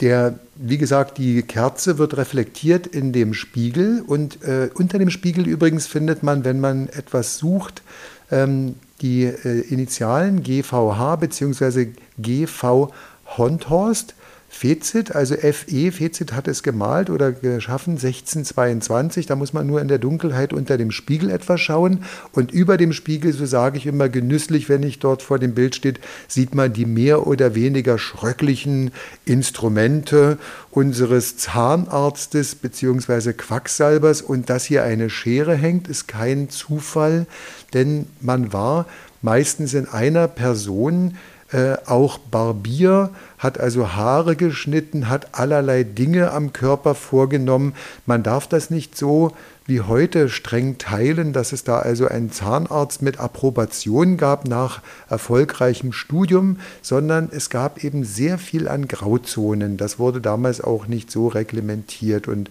der, 0.00 0.38
wie 0.56 0.76
gesagt, 0.76 1.16
die 1.16 1.42
Kerze 1.42 1.96
wird 1.96 2.18
reflektiert 2.18 2.86
in 2.86 3.14
dem 3.14 3.32
Spiegel 3.32 4.02
und 4.06 4.42
äh, 4.42 4.68
unter 4.74 4.98
dem 4.98 5.08
Spiegel 5.08 5.46
übrigens 5.46 5.86
findet 5.86 6.22
man, 6.22 6.44
wenn 6.44 6.60
man 6.60 6.88
etwas 6.88 7.38
sucht, 7.38 7.82
ähm, 8.30 8.74
die 9.00 9.24
äh, 9.24 9.60
Initialen 9.68 10.42
GVH 10.42 11.16
bzw. 11.16 11.92
GV 12.18 12.92
Honthorst. 13.36 14.14
Fezit, 14.56 15.14
also 15.14 15.34
FE, 15.36 15.92
Fezit 15.92 16.32
hat 16.32 16.48
es 16.48 16.62
gemalt 16.62 17.10
oder 17.10 17.30
geschaffen, 17.30 17.92
1622. 17.92 19.26
Da 19.26 19.36
muss 19.36 19.52
man 19.52 19.66
nur 19.66 19.82
in 19.82 19.88
der 19.88 19.98
Dunkelheit 19.98 20.54
unter 20.54 20.78
dem 20.78 20.90
Spiegel 20.90 21.28
etwas 21.28 21.60
schauen. 21.60 22.04
Und 22.32 22.52
über 22.52 22.78
dem 22.78 22.94
Spiegel, 22.94 23.34
so 23.34 23.44
sage 23.44 23.76
ich 23.76 23.86
immer 23.86 24.08
genüsslich, 24.08 24.70
wenn 24.70 24.82
ich 24.82 24.98
dort 24.98 25.20
vor 25.20 25.38
dem 25.38 25.54
Bild 25.54 25.74
steht, 25.76 26.00
sieht 26.26 26.54
man 26.54 26.72
die 26.72 26.86
mehr 26.86 27.26
oder 27.26 27.54
weniger 27.54 27.98
schröcklichen 27.98 28.92
Instrumente 29.26 30.38
unseres 30.70 31.36
Zahnarztes 31.36 32.54
bzw. 32.54 33.34
Quacksalbers. 33.34 34.22
Und 34.22 34.48
dass 34.48 34.64
hier 34.64 34.84
eine 34.84 35.10
Schere 35.10 35.54
hängt, 35.54 35.86
ist 35.86 36.08
kein 36.08 36.48
Zufall, 36.48 37.26
denn 37.74 38.06
man 38.22 38.54
war 38.54 38.86
meistens 39.20 39.74
in 39.74 39.86
einer 39.86 40.28
Person 40.28 41.18
äh, 41.52 41.76
auch 41.86 42.18
Barbier, 42.18 43.10
hat 43.38 43.60
also 43.60 43.94
Haare 43.94 44.34
geschnitten, 44.36 45.08
hat 45.08 45.38
allerlei 45.38 45.84
Dinge 45.84 46.32
am 46.32 46.52
Körper 46.52 46.94
vorgenommen. 46.94 47.74
Man 48.04 48.22
darf 48.22 48.48
das 48.48 48.70
nicht 48.70 48.96
so 48.96 49.32
wie 49.66 49.80
heute 49.80 50.28
streng 50.28 50.78
teilen, 50.78 51.32
dass 51.32 51.52
es 51.52 51.64
da 51.64 51.78
also 51.78 52.06
einen 52.06 52.30
Zahnarzt 52.30 53.02
mit 53.02 53.18
Approbation 53.18 54.16
gab 54.16 54.46
nach 54.46 54.80
erfolgreichem 55.08 55.92
Studium, 55.92 56.58
sondern 56.82 57.28
es 57.32 57.50
gab 57.50 57.82
eben 57.82 58.04
sehr 58.04 58.38
viel 58.38 58.68
an 58.68 58.88
Grauzonen. 58.88 59.76
Das 59.76 59.98
wurde 59.98 60.20
damals 60.20 60.60
auch 60.60 60.86
nicht 60.86 61.10
so 61.10 61.28
reglementiert 61.28 62.28
und 62.28 62.50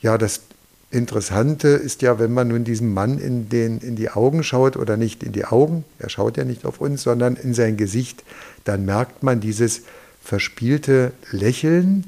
ja, 0.00 0.16
das 0.16 0.42
Interessante 0.90 1.68
ist 1.68 2.00
ja, 2.00 2.18
wenn 2.18 2.32
man 2.32 2.48
nun 2.48 2.64
diesem 2.64 2.94
Mann 2.94 3.18
in, 3.18 3.50
den, 3.50 3.78
in 3.78 3.94
die 3.94 4.08
Augen 4.08 4.42
schaut 4.42 4.76
oder 4.76 4.96
nicht 4.96 5.22
in 5.22 5.32
die 5.32 5.44
Augen, 5.44 5.84
er 5.98 6.08
schaut 6.08 6.38
ja 6.38 6.44
nicht 6.44 6.64
auf 6.64 6.80
uns, 6.80 7.02
sondern 7.02 7.36
in 7.36 7.52
sein 7.52 7.76
Gesicht, 7.76 8.24
dann 8.64 8.86
merkt 8.86 9.22
man 9.22 9.40
dieses 9.40 9.82
verspielte 10.22 11.12
Lächeln, 11.30 12.04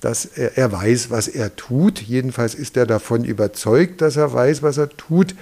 dass 0.00 0.24
er, 0.24 0.58
er 0.58 0.72
weiß, 0.72 1.10
was 1.10 1.28
er 1.28 1.54
tut. 1.54 2.00
Jedenfalls 2.00 2.54
ist 2.54 2.76
er 2.76 2.86
davon 2.86 3.24
überzeugt, 3.24 4.00
dass 4.00 4.16
er 4.16 4.32
weiß, 4.32 4.62
was 4.62 4.76
er 4.76 4.88
tut. 4.88 5.36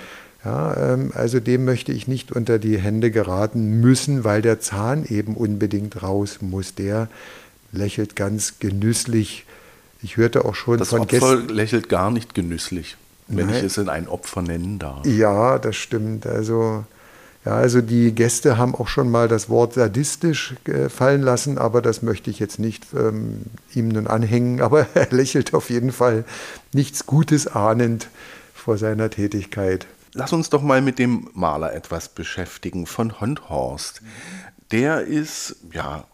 Ja, 0.45 0.93
ähm, 0.93 1.11
also 1.15 1.41
dem 1.41 1.65
möchte 1.65 1.93
ich 1.93 2.07
nicht 2.07 2.33
unter 2.33 2.59
die 2.59 2.79
Hände 2.79 3.11
geraten 3.11 3.81
müssen, 3.81 4.25
weil 4.25 4.43
der 4.43 4.61
Zahn 4.61 5.07
eben 5.07 5.37
unbedingt 5.37 6.03
raus 6.03 6.39
muss. 6.43 6.75
Der 6.75 7.09
lächelt 7.73 8.15
ganz 8.15 8.59
genüsslich 8.59 9.47
ich 10.05 10.19
hörte 10.19 10.45
auch 10.45 10.55
schon 10.55 10.79
das 10.79 10.91
von 10.91 11.01
Opfer 11.01 11.37
Gästen. 11.39 11.49
lächelt 11.49 11.89
gar 11.89 12.11
nicht 12.11 12.35
genüsslich, 12.35 12.97
wenn 13.27 13.47
Nein. 13.47 13.57
ich 13.57 13.63
es 13.65 13.79
in 13.79 13.89
ein 13.89 14.07
Opfer 14.07 14.43
nennen 14.43 14.79
darf. 14.79 15.07
Ja, 15.07 15.59
das 15.59 15.77
stimmt. 15.77 16.27
Also, 16.27 16.85
ja, 17.47 17.53
also 17.53 17.81
die 17.81 18.13
Gäste 18.13 18.59
haben 18.59 18.75
auch 18.75 18.89
schon 18.89 19.11
mal 19.11 19.29
das 19.29 19.49
Wort 19.49 19.73
sadistisch 19.73 20.57
äh, 20.67 20.91
fallen 20.91 21.23
lassen, 21.23 21.57
aber 21.57 21.81
das 21.81 22.03
möchte 22.03 22.31
ich 22.31 22.39
jetzt 22.39 22.59
nicht 22.59 22.87
ähm, 22.95 23.45
ihm 23.73 23.89
nun 23.89 24.07
anhängen. 24.07 24.61
Aber 24.61 24.87
er 24.95 25.09
lächelt 25.11 25.55
auf 25.55 25.71
jeden 25.71 25.91
Fall 25.91 26.25
nichts 26.75 27.07
Gutes 27.07 27.47
ahnend 27.47 28.09
vor 28.53 28.77
seiner 28.77 29.09
Tätigkeit. 29.09 29.87
Lass 30.13 30.35
uns 30.35 30.51
doch 30.51 30.63
mal 30.63 30.83
mit 30.83 30.99
dem 30.99 31.31
Maler 31.33 31.73
etwas 31.75 32.11
beschäftigen 32.11 32.87
von 32.87 33.21
Honthorst. 33.21 34.03
Der 34.71 35.01
ist 35.01 35.57
ja 35.73 36.05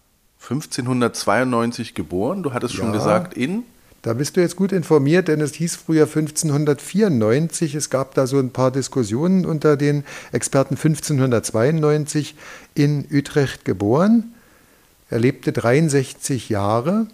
1592 0.42 1.94
geboren. 1.94 2.44
Du 2.44 2.52
hattest 2.52 2.74
schon 2.74 2.86
ja. 2.86 2.92
gesagt 2.92 3.34
in 3.34 3.64
Da 4.02 4.14
bist 4.14 4.36
du 4.36 4.40
jetzt 4.40 4.56
gut 4.56 4.72
informiert, 4.72 5.28
denn 5.28 5.40
es 5.42 5.54
hieß 5.54 5.76
früher 5.76 6.04
1594. 6.04 7.74
Es 7.74 7.90
gab 7.90 8.14
da 8.14 8.26
so 8.26 8.38
ein 8.38 8.50
paar 8.50 8.70
Diskussionen 8.70 9.44
unter 9.44 9.76
den 9.76 10.04
Experten. 10.32 10.76
1592 10.76 12.34
in 12.74 13.06
Utrecht 13.12 13.64
geboren. 13.64 14.34
Er 15.10 15.18
lebte 15.18 15.52
63 15.52 16.48
Jahre. 16.48 17.08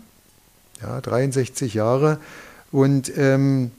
Ja, 0.80 1.00
63 1.00 1.74
Jahre. 1.74 2.18
Und 2.70 3.10
ähm, 3.16 3.72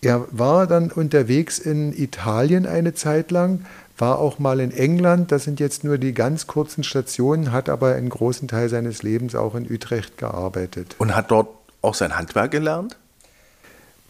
er 0.00 0.26
war 0.32 0.66
dann 0.66 0.90
unterwegs 0.90 1.60
in 1.60 1.96
Italien 1.96 2.66
eine 2.66 2.92
Zeit 2.92 3.30
lang, 3.30 3.64
war 3.96 4.18
auch 4.18 4.40
mal 4.40 4.58
in 4.58 4.72
England. 4.72 5.30
Das 5.30 5.44
sind 5.44 5.60
jetzt 5.60 5.84
nur 5.84 5.96
die 5.96 6.12
ganz 6.12 6.48
kurzen 6.48 6.82
Stationen, 6.82 7.52
hat 7.52 7.68
aber 7.68 7.94
einen 7.94 8.08
großen 8.08 8.48
Teil 8.48 8.68
seines 8.68 9.04
Lebens 9.04 9.36
auch 9.36 9.54
in 9.54 9.70
Utrecht 9.70 10.18
gearbeitet. 10.18 10.96
Und 10.98 11.14
hat 11.14 11.30
dort 11.30 11.61
auch 11.82 11.94
sein 11.94 12.16
Handwerk 12.16 12.50
gelernt? 12.50 12.96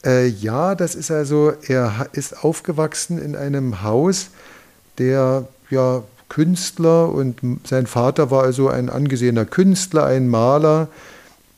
Äh, 0.04 0.26
ja, 0.26 0.74
das 0.74 0.94
ist 0.94 1.10
also, 1.10 1.52
er 1.66 2.06
ist 2.12 2.44
aufgewachsen 2.44 3.18
in 3.18 3.36
einem 3.36 3.82
Haus, 3.82 4.28
der 4.98 5.46
ja 5.70 6.02
Künstler 6.28 7.10
und 7.10 7.40
sein 7.64 7.86
Vater 7.86 8.30
war 8.30 8.42
also 8.42 8.68
ein 8.68 8.88
angesehener 8.88 9.44
Künstler, 9.44 10.06
ein 10.06 10.28
Maler. 10.28 10.88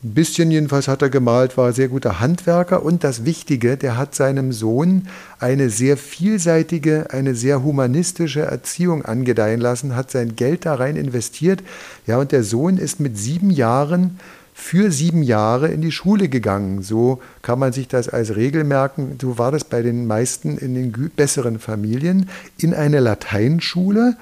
Ein 0.03 0.13
bisschen 0.13 0.51
jedenfalls 0.51 0.87
hat 0.87 1.01
er 1.01 1.09
gemalt, 1.09 1.57
war 1.57 1.71
sehr 1.71 1.87
guter 1.87 2.19
Handwerker 2.19 2.83
und 2.83 3.03
das 3.03 3.23
Wichtige, 3.23 3.77
der 3.77 3.97
hat 3.97 4.13
seinem 4.13 4.51
Sohn 4.51 5.07
eine 5.39 5.69
sehr 5.69 5.95
vielseitige, 5.95 7.07
eine 7.11 7.35
sehr 7.35 7.63
humanistische 7.63 8.41
Erziehung 8.41 9.05
angedeihen 9.05 9.61
lassen, 9.61 9.95
hat 9.95 10.11
sein 10.11 10.35
Geld 10.35 10.65
da 10.65 10.75
rein 10.75 10.97
investiert. 10.97 11.63
Ja, 12.05 12.17
und 12.17 12.33
der 12.33 12.43
Sohn 12.43 12.77
ist 12.77 12.99
mit 12.99 13.17
sieben 13.17 13.49
Jahren 13.49 14.19
für 14.57 14.89
sieben 14.89 15.21
Jahre 15.21 15.67
in 15.67 15.81
die 15.81 15.91
Schule 15.91 16.29
gegangen. 16.29 16.81
So 16.81 17.19
kann 17.41 17.59
man 17.59 17.73
sich 17.73 17.89
das 17.89 18.07
als 18.07 18.37
Regel 18.37 18.63
merken. 18.63 19.17
So 19.21 19.37
war 19.37 19.51
das 19.51 19.65
bei 19.65 19.81
den 19.81 20.07
meisten 20.07 20.57
in 20.57 20.73
den 20.73 21.11
besseren 21.15 21.59
Familien. 21.59 22.29
In 22.57 22.73
eine 22.73 23.01
Lateinschule, 23.01 24.15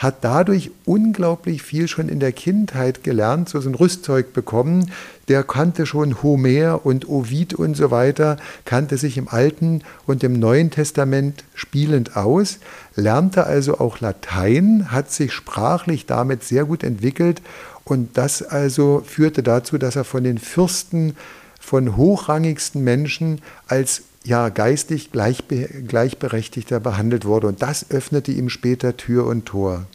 hat 0.00 0.24
dadurch 0.24 0.70
unglaublich 0.86 1.62
viel 1.62 1.86
schon 1.86 2.08
in 2.08 2.20
der 2.20 2.32
Kindheit 2.32 3.04
gelernt, 3.04 3.50
so 3.50 3.58
ein 3.58 3.74
Rüstzeug 3.74 4.32
bekommen. 4.32 4.90
Der 5.28 5.42
kannte 5.42 5.84
schon 5.84 6.22
Homer 6.22 6.86
und 6.86 7.06
Ovid 7.06 7.52
und 7.52 7.76
so 7.76 7.90
weiter, 7.90 8.38
kannte 8.64 8.96
sich 8.96 9.18
im 9.18 9.28
Alten 9.28 9.82
und 10.06 10.24
im 10.24 10.38
Neuen 10.38 10.70
Testament 10.70 11.44
spielend 11.54 12.16
aus, 12.16 12.60
lernte 12.96 13.44
also 13.44 13.78
auch 13.78 14.00
Latein, 14.00 14.90
hat 14.90 15.12
sich 15.12 15.34
sprachlich 15.34 16.06
damit 16.06 16.44
sehr 16.44 16.64
gut 16.64 16.82
entwickelt 16.82 17.42
und 17.84 18.16
das 18.16 18.42
also 18.42 19.02
führte 19.04 19.42
dazu, 19.42 19.78
dass 19.78 19.96
er 19.96 20.04
von 20.04 20.24
den 20.24 20.38
Fürsten, 20.38 21.16
von 21.60 21.96
hochrangigsten 21.96 22.82
Menschen 22.82 23.40
als 23.66 24.02
ja, 24.24 24.48
geistig 24.50 25.12
gleichbe 25.12 25.66
gleichberechtigter 25.86 26.80
behandelt 26.80 27.24
wurde. 27.24 27.46
Und 27.46 27.62
das 27.62 27.90
öffnete 27.90 28.32
ihm 28.32 28.48
später 28.48 28.96
Tür 28.96 29.26
und 29.26 29.46
Tor. 29.46 29.86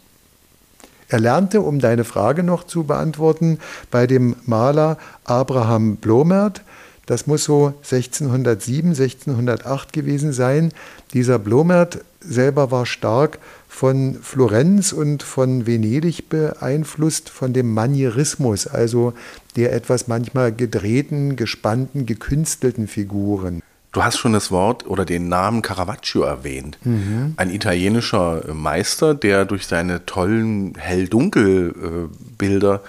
Er 1.08 1.20
lernte, 1.20 1.60
um 1.60 1.78
deine 1.78 2.04
Frage 2.04 2.42
noch 2.42 2.64
zu 2.64 2.84
beantworten, 2.84 3.58
bei 3.90 4.06
dem 4.06 4.34
Maler 4.44 4.98
Abraham 5.24 5.96
Blomert. 5.96 6.62
Das 7.06 7.28
muss 7.28 7.44
so 7.44 7.74
1607, 7.84 8.90
1608 8.90 9.92
gewesen 9.92 10.32
sein. 10.32 10.72
Dieser 11.12 11.38
Blomert 11.38 12.00
selber 12.28 12.70
war 12.70 12.86
stark 12.86 13.38
von 13.68 14.18
Florenz 14.22 14.92
und 14.92 15.22
von 15.22 15.66
Venedig 15.66 16.28
beeinflusst, 16.28 17.30
von 17.30 17.52
dem 17.52 17.72
Manierismus, 17.74 18.66
also 18.66 19.12
der 19.56 19.72
etwas 19.72 20.08
manchmal 20.08 20.52
gedrehten, 20.52 21.36
gespannten, 21.36 22.06
gekünstelten 22.06 22.88
Figuren. 22.88 23.62
Du 23.92 24.04
hast 24.04 24.18
schon 24.18 24.34
das 24.34 24.50
Wort 24.50 24.86
oder 24.86 25.06
den 25.06 25.28
Namen 25.28 25.62
Caravaggio 25.62 26.22
erwähnt. 26.22 26.78
Mhm. 26.84 27.32
Ein 27.36 27.50
italienischer 27.50 28.52
Meister, 28.52 29.14
der 29.14 29.46
durch 29.46 29.66
seine 29.66 30.04
tollen 30.04 30.74
Hell-Dunkel-Bilder 30.76 32.82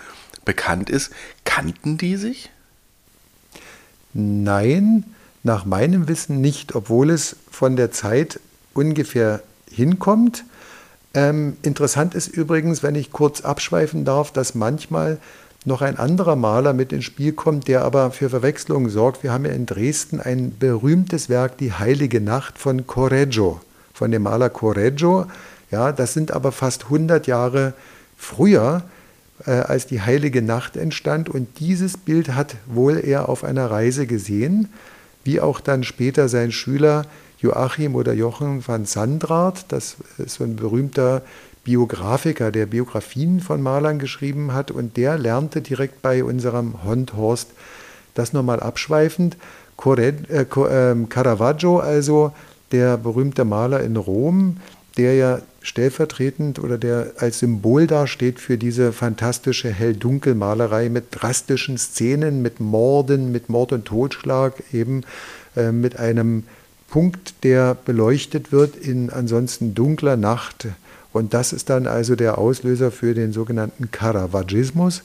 bekannt 0.44 0.90
ist. 0.90 1.12
Kannten 1.46 1.98
die 1.98 2.18
sich? 2.18 2.50
Nein, 4.14 5.06
nach 5.44 5.66
meinem 5.66 6.08
Wissen 6.08 6.42
nicht, 6.42 6.76
obwohl 6.76 7.10
es 7.10 7.36
von 7.52 7.76
der 7.76 7.92
Zeit 7.92 8.40
ungefähr 8.78 9.42
hinkommt. 9.70 10.46
Ähm, 11.14 11.58
interessant 11.64 12.14
ist 12.14 12.28
übrigens, 12.28 12.84
wenn 12.84 12.96
ich 12.96 13.12
kurz 13.12 13.42
abschweifen 13.42 14.06
darf, 14.06 14.32
dass 14.32 14.56
manchmal 14.56 15.18
noch 15.66 15.82
ein 15.82 15.98
anderer 15.98 16.36
Maler 16.36 16.74
mit 16.74 16.94
ins 16.94 17.04
Spiel 17.04 17.34
kommt, 17.34 17.68
der 17.68 17.84
aber 17.84 18.12
für 18.12 18.30
Verwechslungen 18.30 18.90
sorgt. 18.90 19.24
Wir 19.24 19.34
haben 19.34 19.46
ja 19.46 19.52
in 19.52 19.66
Dresden 19.66 20.22
ein 20.22 20.58
berühmtes 20.58 21.28
Werk, 21.28 21.58
die 21.58 21.74
Heilige 21.74 22.22
Nacht 22.22 22.58
von 22.58 22.88
Correggio, 22.88 23.60
von 23.94 24.12
dem 24.12 24.24
Maler 24.24 24.50
Correggio. 24.50 25.26
Ja, 25.72 25.92
das 25.92 26.14
sind 26.14 26.32
aber 26.32 26.52
fast 26.52 26.86
100 26.86 27.28
Jahre 27.28 27.74
früher, 28.16 28.84
äh, 29.46 29.52
als 29.52 29.88
die 29.88 30.02
Heilige 30.02 30.42
Nacht 30.42 30.78
entstand. 30.78 31.30
Und 31.30 31.60
dieses 31.60 31.98
Bild 31.98 32.30
hat 32.30 32.56
wohl 32.68 32.98
er 32.98 33.28
auf 33.28 33.44
einer 33.44 33.70
Reise 33.70 34.08
gesehen, 34.08 34.70
wie 35.26 35.42
auch 35.42 35.60
dann 35.60 35.84
später 35.84 36.30
sein 36.30 36.54
Schüler 36.54 37.06
Joachim 37.40 37.96
oder 37.96 38.14
Jochen 38.14 38.68
van 38.68 38.86
Sandrart, 38.86 39.66
das 39.70 39.98
ist 40.18 40.36
so 40.36 40.44
ein 40.44 40.56
berühmter 40.56 41.22
Biografiker, 41.64 42.52
der 42.52 42.66
Biografien 42.66 43.42
von 43.42 43.62
Malern 43.62 44.00
geschrieben 44.00 44.54
hat 44.54 44.72
und 44.72 44.98
der 44.98 45.18
lernte 45.18 45.62
direkt 45.62 46.02
bei 46.02 46.24
unserem 46.24 46.84
Hond 46.84 47.14
Horst 47.16 47.50
das 48.14 48.34
nochmal 48.34 48.60
abschweifend. 48.60 49.38
Äh, 49.86 50.14
ähm, 50.70 51.10
Caravaggio, 51.10 51.80
also 51.80 52.32
der 52.72 52.98
berühmte 52.98 53.46
Maler 53.46 53.82
in 53.82 53.96
Rom, 53.96 54.58
der 54.98 55.14
ja 55.16 55.42
stellvertretend 55.62 56.60
oder 56.60 56.78
der 56.78 57.12
als 57.18 57.40
Symbol 57.40 57.86
dasteht 57.86 58.40
für 58.40 58.58
diese 58.58 58.94
fantastische 58.94 59.70
Hell-Dunkel-Malerei 59.70 60.90
mit 60.90 61.08
drastischen 61.12 61.78
Szenen, 61.78 62.42
mit 62.42 62.60
Morden, 62.60 63.32
mit 63.32 63.50
Mord 63.50 63.74
und 63.74 63.86
Totschlag, 63.86 64.54
eben 64.74 65.04
äh, 65.56 65.72
mit 65.72 66.00
einem 66.00 66.44
Punkt, 66.90 67.44
der 67.44 67.76
beleuchtet 67.76 68.52
wird 68.52 68.76
in 68.76 69.10
ansonsten 69.10 69.74
dunkler 69.74 70.18
Nacht. 70.18 70.68
Und 71.14 71.34
das 71.34 71.54
ist 71.54 71.70
dann 71.70 71.88
also 71.88 72.16
der 72.16 72.38
Auslöser 72.38 72.92
für 72.92 73.14
den 73.14 73.34
sogenannten 73.34 73.92
Caravaggismus. 73.92 75.04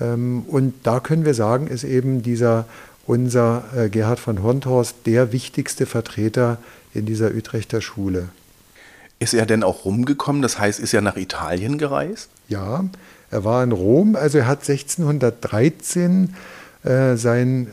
Ähm, 0.00 0.44
und 0.48 0.74
da 0.84 1.00
können 1.00 1.24
wir 1.24 1.34
sagen, 1.34 1.66
ist 1.66 1.84
eben 1.84 2.22
dieser 2.22 2.66
unser 3.06 3.64
äh, 3.74 3.88
Gerhard 3.88 4.20
von 4.20 4.42
Honthorst 4.42 4.96
der 5.06 5.32
wichtigste 5.32 5.86
Vertreter 5.86 6.58
in 6.92 7.06
dieser 7.06 7.34
Utrechter 7.34 7.80
Schule. 7.80 8.28
Ist 9.18 9.34
er 9.34 9.46
denn 9.46 9.62
auch 9.62 9.84
rumgekommen? 9.84 10.42
Das 10.42 10.58
heißt, 10.58 10.78
ist 10.78 10.94
er 10.94 11.00
nach 11.00 11.16
Italien 11.16 11.78
gereist? 11.78 12.28
Ja, 12.48 12.84
er 13.30 13.44
war 13.44 13.64
in 13.64 13.72
Rom. 13.72 14.14
Also 14.14 14.38
er 14.38 14.46
hat 14.46 14.68
1613 14.68 16.34
äh, 16.88 17.16
sein, 17.18 17.66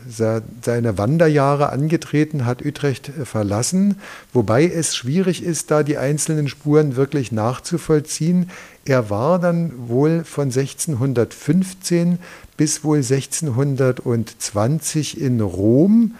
seine 0.60 0.98
Wanderjahre 0.98 1.70
angetreten, 1.70 2.44
hat 2.44 2.62
Utrecht 2.62 3.08
äh, 3.08 3.24
verlassen, 3.24 3.98
wobei 4.34 4.66
es 4.66 4.94
schwierig 4.94 5.42
ist, 5.42 5.70
da 5.70 5.82
die 5.82 5.96
einzelnen 5.96 6.48
Spuren 6.48 6.96
wirklich 6.96 7.32
nachzuvollziehen. 7.32 8.50
Er 8.84 9.08
war 9.08 9.38
dann 9.38 9.72
wohl 9.88 10.22
von 10.24 10.48
1615 10.48 12.18
bis 12.58 12.84
wohl 12.84 12.98
1620 12.98 15.18
in 15.18 15.40
Rom. 15.40 16.14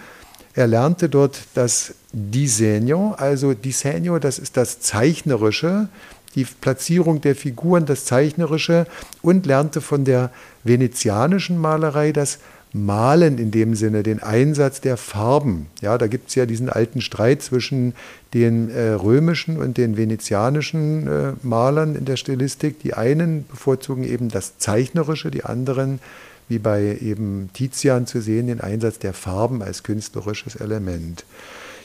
Er 0.55 0.67
lernte 0.67 1.11
dort 1.11 1.41
das 1.53 1.93
Disegno, 2.15 3.15
also 3.19 3.53
Disegno, 3.53 4.19
das 4.19 4.39
ist 4.39 4.57
das 4.57 4.81
Zeichnerische, 4.81 5.91
die 6.35 6.47
Platzierung 6.47 7.21
der 7.21 7.37
Figuren, 7.37 7.85
das 7.85 8.07
Zeichnerische 8.07 8.87
und 9.21 9.45
lernte 9.45 9.83
von 9.83 10.07
der 10.07 10.31
venezianischen 10.65 11.59
Malerei 11.59 12.13
das 12.13 12.39
Malen 12.73 13.39
in 13.39 13.51
dem 13.51 13.75
Sinne, 13.75 14.03
den 14.03 14.23
Einsatz 14.23 14.81
der 14.81 14.97
Farben. 14.97 15.67
Ja, 15.81 15.97
da 15.99 16.07
gibt 16.07 16.29
es 16.29 16.35
ja 16.35 16.47
diesen 16.47 16.69
alten 16.69 17.01
Streit 17.01 17.43
zwischen 17.43 17.95
den 18.35 18.71
äh, 18.71 18.91
römischen 18.91 19.57
und 19.57 19.79
den 19.79 19.97
venezianischen 19.97 21.07
äh, 21.07 21.33
Malern 21.43 21.95
in 21.95 22.05
der 22.05 22.17
Stilistik. 22.17 22.81
Die 22.81 22.95
einen 22.95 23.47
bevorzugen 23.47 24.05
eben 24.05 24.29
das 24.29 24.59
Zeichnerische, 24.59 25.31
die 25.31 25.45
anderen, 25.45 26.01
wie 26.49 26.59
bei 26.59 26.99
eben 27.01 27.51
Tizian 27.55 28.07
zu 28.07 28.21
sehen, 28.21 28.47
den 28.47 28.61
Einsatz 28.61 28.99
der 28.99 29.15
Farben 29.15 29.63
als 29.63 29.83
künstlerisches 29.83 30.57
Element. 30.57 31.25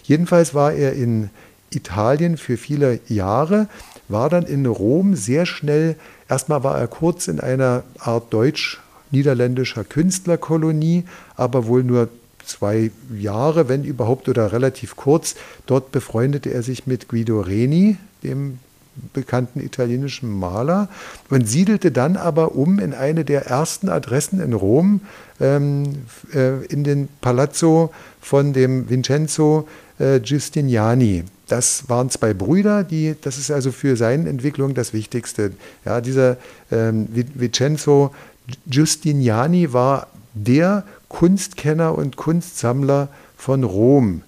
Jedenfalls 0.04 0.54
war 0.54 0.74
er 0.74 0.94
in 0.94 1.30
Italien 1.74 2.38
für 2.38 2.58
viele 2.58 3.00
Jahre, 3.08 3.68
war 4.10 4.30
dann 4.30 4.46
in 4.46 4.66
Rom 4.66 5.16
sehr 5.16 5.46
schnell, 5.46 5.96
erstmal 6.28 6.64
war 6.64 6.78
er 6.78 6.88
kurz 6.88 7.28
in 7.28 7.40
einer 7.40 7.84
Art 8.00 8.34
Deutsch- 8.34 8.82
niederländischer 9.12 9.84
Künstlerkolonie, 9.84 11.04
aber 11.36 11.68
wohl 11.68 11.84
nur 11.84 12.10
zwei 12.46 12.92
Jahre, 13.16 13.70
wenn 13.70 13.84
überhaupt, 13.84 14.28
oder 14.30 14.52
relativ 14.52 14.96
kurz. 14.96 15.36
Dort 15.66 15.92
befreundete 15.92 16.54
er 16.54 16.64
sich 16.64 16.88
mit 16.88 17.08
Guido 17.08 17.40
Reni, 17.42 17.98
dem 18.24 18.60
bekannten 19.14 19.62
italienischen 19.62 20.30
Maler 20.30 20.90
und 21.30 21.48
siedelte 21.48 21.92
dann 21.92 22.18
aber 22.18 22.56
um 22.56 22.78
in 22.80 22.94
eine 22.94 23.24
der 23.24 23.48
ersten 23.48 23.90
Adressen 23.90 24.42
in 24.42 24.54
Rom, 24.54 25.02
ähm, 25.40 26.06
äh, 26.34 26.64
in 26.66 26.84
den 26.84 27.08
Palazzo 27.22 27.92
von 28.20 28.54
dem 28.54 28.90
Vincenzo 28.90 29.68
äh, 29.98 30.20
Giustiniani. 30.20 31.24
Das 31.48 31.90
waren 31.90 32.10
zwei 32.10 32.34
Brüder, 32.34 32.84
die, 32.84 33.16
das 33.22 33.38
ist 33.38 33.52
also 33.52 33.72
für 33.72 33.98
seine 33.98 34.30
Entwicklung 34.30 34.74
das 34.74 34.94
Wichtigste. 34.94 35.52
Ja, 35.84 36.00
dieser 36.00 36.38
ähm, 36.72 37.08
Vincenzo 37.12 38.14
Giustiniani 38.68 39.74
war 39.74 40.08
der 40.34 40.84
Kunstkenner 41.10 41.98
und 41.98 42.16
Kunstsammler 42.16 43.10
von 43.38 43.64
Rom. 43.64 44.24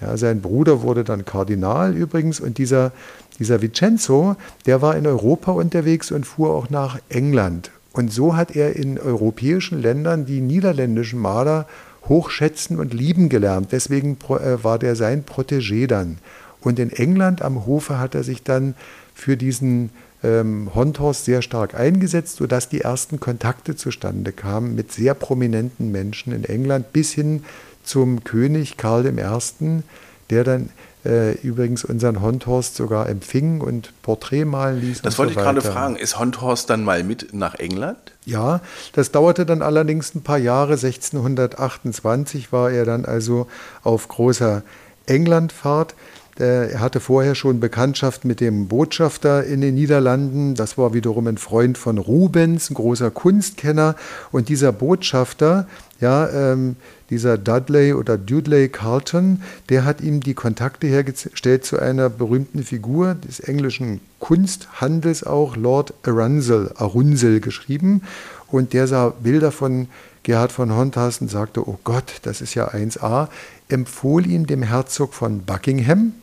Ja, 0.00 0.16
sein 0.16 0.40
Bruder 0.40 0.82
wurde 0.82 1.04
dann 1.04 1.24
Kardinal 1.24 1.94
übrigens 1.94 2.40
und 2.40 2.58
dieser, 2.58 2.92
dieser 3.38 3.62
Vincenzo, 3.62 4.36
der 4.66 4.82
war 4.82 4.96
in 4.96 5.06
Europa 5.06 5.52
unterwegs 5.52 6.10
und 6.10 6.26
fuhr 6.26 6.50
auch 6.50 6.70
nach 6.70 6.98
England. 7.08 7.70
Und 7.92 8.12
so 8.12 8.36
hat 8.36 8.56
er 8.56 8.74
in 8.74 8.98
europäischen 8.98 9.80
Ländern 9.80 10.26
die 10.26 10.40
niederländischen 10.40 11.20
Maler 11.20 11.66
hochschätzen 12.08 12.78
und 12.78 12.94
lieben 12.94 13.28
gelernt. 13.28 13.68
Deswegen 13.70 14.16
äh, 14.28 14.64
war 14.64 14.78
der 14.78 14.96
sein 14.96 15.24
Protégé 15.24 15.86
dann. 15.86 16.18
Und 16.60 16.78
in 16.78 16.90
England 16.90 17.42
am 17.42 17.66
Hofe 17.66 17.98
hat 17.98 18.14
er 18.14 18.22
sich 18.22 18.42
dann 18.42 18.74
für 19.14 19.36
diesen 19.36 19.90
ähm, 20.22 20.70
Honthorst 20.74 21.24
sehr 21.24 21.42
stark 21.42 21.74
eingesetzt, 21.74 22.36
sodass 22.36 22.68
die 22.68 22.80
ersten 22.80 23.20
Kontakte 23.20 23.76
zustande 23.76 24.32
kamen 24.32 24.74
mit 24.74 24.92
sehr 24.92 25.14
prominenten 25.14 25.90
Menschen 25.90 26.32
in 26.32 26.44
England 26.44 26.92
bis 26.92 27.12
hin 27.12 27.44
zum 27.84 28.24
König 28.24 28.76
Karl 28.76 29.06
I., 29.06 29.82
der 30.30 30.44
dann 30.44 30.70
äh, 31.04 31.32
übrigens 31.38 31.84
unseren 31.84 32.22
Honthorst 32.22 32.76
sogar 32.76 33.08
empfing 33.08 33.60
und 33.60 33.92
Porträt 34.02 34.44
malen 34.44 34.80
ließ. 34.80 35.02
Das 35.02 35.18
wollte 35.18 35.34
so 35.34 35.40
ich 35.40 35.44
gerade 35.44 35.60
fragen. 35.60 35.96
Ist 35.96 36.18
Honthorst 36.18 36.70
dann 36.70 36.84
mal 36.84 37.02
mit 37.02 37.34
nach 37.34 37.56
England? 37.56 37.98
Ja, 38.24 38.60
das 38.92 39.10
dauerte 39.10 39.44
dann 39.44 39.62
allerdings 39.62 40.14
ein 40.14 40.22
paar 40.22 40.38
Jahre. 40.38 40.74
1628 40.74 42.52
war 42.52 42.70
er 42.70 42.84
dann 42.84 43.04
also 43.04 43.48
auf 43.82 44.06
großer 44.06 44.62
Englandfahrt. 45.06 45.96
Er 46.36 46.80
hatte 46.80 47.00
vorher 47.00 47.34
schon 47.34 47.60
Bekanntschaft 47.60 48.24
mit 48.24 48.40
dem 48.40 48.66
Botschafter 48.66 49.44
in 49.44 49.60
den 49.60 49.74
Niederlanden. 49.74 50.54
Das 50.54 50.78
war 50.78 50.94
wiederum 50.94 51.26
ein 51.26 51.36
Freund 51.36 51.76
von 51.76 51.98
Rubens, 51.98 52.70
ein 52.70 52.74
großer 52.74 53.10
Kunstkenner. 53.10 53.96
Und 54.30 54.48
dieser 54.48 54.72
Botschafter, 54.72 55.66
ja, 56.00 56.28
ähm, 56.30 56.76
dieser 57.10 57.36
Dudley 57.36 57.92
oder 57.92 58.16
Dudley 58.16 58.70
Carlton, 58.70 59.42
der 59.68 59.84
hat 59.84 60.00
ihm 60.00 60.20
die 60.20 60.32
Kontakte 60.32 60.86
hergestellt 60.86 61.66
zu 61.66 61.78
einer 61.78 62.08
berühmten 62.08 62.62
Figur 62.62 63.14
des 63.14 63.40
englischen 63.40 64.00
Kunsthandels 64.18 65.24
auch, 65.24 65.56
Lord 65.56 65.92
Arunzel, 66.02 66.72
Arunzel 66.76 67.40
geschrieben. 67.40 68.02
Und 68.48 68.72
der 68.72 68.86
sah 68.86 69.10
Bilder 69.10 69.52
von 69.52 69.88
Gerhard 70.22 70.52
von 70.52 70.74
Honthast 70.74 71.20
und 71.20 71.30
sagte, 71.30 71.68
oh 71.68 71.78
Gott, 71.84 72.20
das 72.22 72.40
ist 72.40 72.54
ja 72.54 72.68
1a, 72.68 73.28
empfohl 73.68 74.26
ihn 74.26 74.46
dem 74.46 74.62
Herzog 74.62 75.14
von 75.14 75.42
Buckingham, 75.42 76.14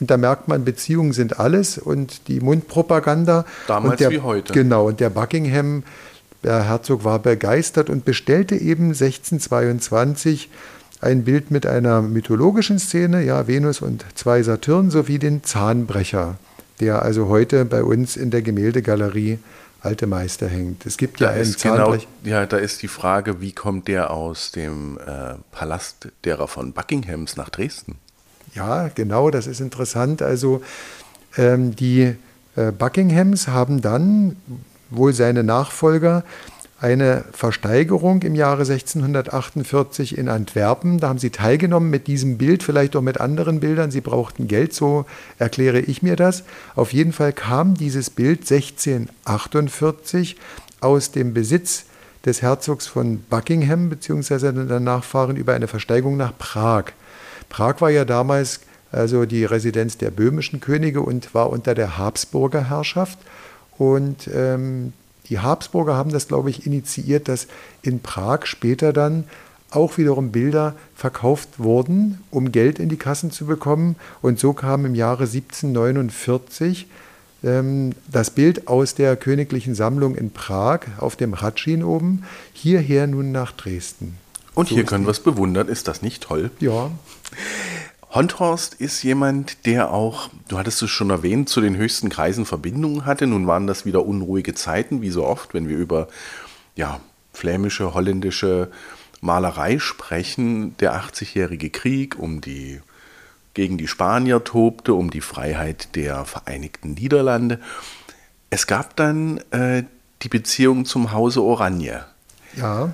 und 0.00 0.10
da 0.10 0.16
merkt 0.16 0.48
man, 0.48 0.64
Beziehungen 0.64 1.12
sind 1.12 1.38
alles 1.38 1.78
und 1.78 2.28
die 2.28 2.40
Mundpropaganda. 2.40 3.44
Damals 3.66 3.98
der, 3.98 4.10
wie 4.10 4.20
heute. 4.20 4.52
Genau, 4.52 4.88
und 4.88 5.00
der 5.00 5.10
Buckingham, 5.10 5.84
der 6.42 6.64
Herzog 6.64 7.04
war 7.04 7.20
begeistert 7.20 7.88
und 7.88 8.04
bestellte 8.04 8.56
eben 8.56 8.88
1622 8.88 10.50
ein 11.00 11.24
Bild 11.24 11.50
mit 11.50 11.66
einer 11.66 12.02
mythologischen 12.02 12.78
Szene, 12.78 13.22
ja, 13.22 13.46
Venus 13.46 13.82
und 13.82 14.04
zwei 14.14 14.42
Saturn 14.42 14.90
sowie 14.90 15.18
den 15.18 15.44
Zahnbrecher, 15.44 16.36
der 16.80 17.02
also 17.02 17.28
heute 17.28 17.64
bei 17.64 17.84
uns 17.84 18.16
in 18.16 18.30
der 18.30 18.42
Gemäldegalerie 18.42 19.38
Alte 19.80 20.06
Meister 20.06 20.48
hängt. 20.48 20.86
Es 20.86 20.96
gibt 20.96 21.20
da 21.20 21.26
ja 21.26 21.30
einen 21.32 21.44
Zahnbrecher. 21.44 22.06
Genau, 22.22 22.36
ja, 22.36 22.46
da 22.46 22.56
ist 22.56 22.82
die 22.82 22.88
Frage, 22.88 23.42
wie 23.42 23.52
kommt 23.52 23.86
der 23.86 24.10
aus 24.10 24.50
dem 24.50 24.98
äh, 24.98 25.34
Palast 25.52 26.08
derer 26.24 26.48
von 26.48 26.72
Buckinghams 26.72 27.36
nach 27.36 27.50
Dresden? 27.50 27.98
Ja, 28.54 28.88
genau, 28.94 29.30
das 29.30 29.46
ist 29.46 29.60
interessant. 29.60 30.22
Also 30.22 30.62
ähm, 31.36 31.74
die 31.74 32.14
äh, 32.56 32.70
Buckinghams 32.70 33.48
haben 33.48 33.82
dann, 33.82 34.36
wohl 34.90 35.12
seine 35.12 35.42
Nachfolger, 35.42 36.22
eine 36.80 37.24
Versteigerung 37.32 38.22
im 38.22 38.34
Jahre 38.34 38.62
1648 38.62 40.18
in 40.18 40.28
Antwerpen. 40.28 40.98
Da 41.00 41.08
haben 41.08 41.18
sie 41.18 41.30
teilgenommen 41.30 41.88
mit 41.88 42.06
diesem 42.06 42.36
Bild, 42.36 42.62
vielleicht 42.62 42.94
auch 42.94 43.00
mit 43.00 43.20
anderen 43.20 43.60
Bildern. 43.60 43.90
Sie 43.90 44.02
brauchten 44.02 44.48
Geld, 44.48 44.74
so 44.74 45.06
erkläre 45.38 45.80
ich 45.80 46.02
mir 46.02 46.14
das. 46.14 46.44
Auf 46.76 46.92
jeden 46.92 47.12
Fall 47.12 47.32
kam 47.32 47.74
dieses 47.74 48.10
Bild 48.10 48.40
1648 48.40 50.36
aus 50.80 51.10
dem 51.10 51.32
Besitz 51.32 51.86
des 52.26 52.42
Herzogs 52.42 52.86
von 52.86 53.22
Buckingham 53.30 53.88
bzw. 53.88 54.52
der 54.52 54.80
Nachfahren 54.80 55.36
über 55.36 55.54
eine 55.54 55.68
Versteigerung 55.68 56.16
nach 56.16 56.36
Prag. 56.36 56.92
Prag 57.54 57.80
war 57.80 57.90
ja 57.90 58.04
damals 58.04 58.62
also 58.90 59.26
die 59.26 59.44
Residenz 59.44 59.96
der 59.96 60.10
böhmischen 60.10 60.60
Könige 60.60 61.02
und 61.02 61.36
war 61.36 61.50
unter 61.50 61.76
der 61.76 61.98
Habsburger 61.98 62.68
Herrschaft. 62.68 63.16
Und 63.78 64.28
ähm, 64.34 64.92
die 65.28 65.38
Habsburger 65.38 65.94
haben 65.94 66.10
das, 66.10 66.26
glaube 66.26 66.50
ich, 66.50 66.66
initiiert, 66.66 67.28
dass 67.28 67.46
in 67.82 68.00
Prag 68.00 68.46
später 68.46 68.92
dann 68.92 69.22
auch 69.70 69.98
wiederum 69.98 70.32
Bilder 70.32 70.74
verkauft 70.96 71.60
wurden, 71.60 72.18
um 72.32 72.50
Geld 72.50 72.80
in 72.80 72.88
die 72.88 72.96
Kassen 72.96 73.30
zu 73.30 73.46
bekommen. 73.46 73.94
Und 74.20 74.40
so 74.40 74.52
kam 74.52 74.84
im 74.84 74.96
Jahre 74.96 75.22
1749 75.22 76.88
ähm, 77.44 77.92
das 78.10 78.30
Bild 78.30 78.66
aus 78.66 78.96
der 78.96 79.14
königlichen 79.14 79.76
Sammlung 79.76 80.16
in 80.16 80.32
Prag 80.32 80.80
auf 80.98 81.14
dem 81.14 81.34
Ratschin 81.34 81.84
oben 81.84 82.24
hierher 82.52 83.06
nun 83.06 83.30
nach 83.30 83.52
Dresden. 83.52 84.23
Und 84.54 84.68
so 84.68 84.74
hier 84.74 84.84
können 84.84 85.04
wir 85.04 85.10
es 85.10 85.20
bewundern. 85.20 85.68
Ist 85.68 85.88
das 85.88 86.02
nicht 86.02 86.22
toll? 86.22 86.50
Ja. 86.60 86.90
Honthorst 88.14 88.74
ist 88.74 89.02
jemand, 89.02 89.66
der 89.66 89.90
auch, 89.90 90.28
du 90.46 90.56
hattest 90.56 90.80
es 90.82 90.90
schon 90.90 91.10
erwähnt, 91.10 91.48
zu 91.48 91.60
den 91.60 91.76
höchsten 91.76 92.10
Kreisen 92.10 92.46
Verbindungen 92.46 93.06
hatte. 93.06 93.26
Nun 93.26 93.48
waren 93.48 93.66
das 93.66 93.84
wieder 93.84 94.06
unruhige 94.06 94.54
Zeiten, 94.54 95.02
wie 95.02 95.10
so 95.10 95.26
oft, 95.26 95.52
wenn 95.52 95.68
wir 95.68 95.76
über 95.76 96.06
ja, 96.76 97.00
flämische, 97.32 97.92
holländische 97.92 98.70
Malerei 99.20 99.80
sprechen. 99.80 100.76
Der 100.78 100.94
80-jährige 100.94 101.70
Krieg 101.70 102.16
um 102.16 102.40
die, 102.40 102.80
gegen 103.54 103.78
die 103.78 103.88
Spanier 103.88 104.44
tobte, 104.44 104.94
um 104.94 105.10
die 105.10 105.20
Freiheit 105.20 105.96
der 105.96 106.24
Vereinigten 106.24 106.94
Niederlande. 106.94 107.58
Es 108.50 108.68
gab 108.68 108.94
dann 108.94 109.38
äh, 109.50 109.82
die 110.22 110.28
Beziehung 110.28 110.84
zum 110.84 111.10
Hause 111.10 111.42
Oranje. 111.42 112.04
Ja. 112.56 112.92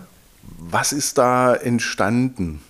Was 0.58 0.92
ist 0.92 1.18
da 1.18 1.54
entstanden? 1.54 2.60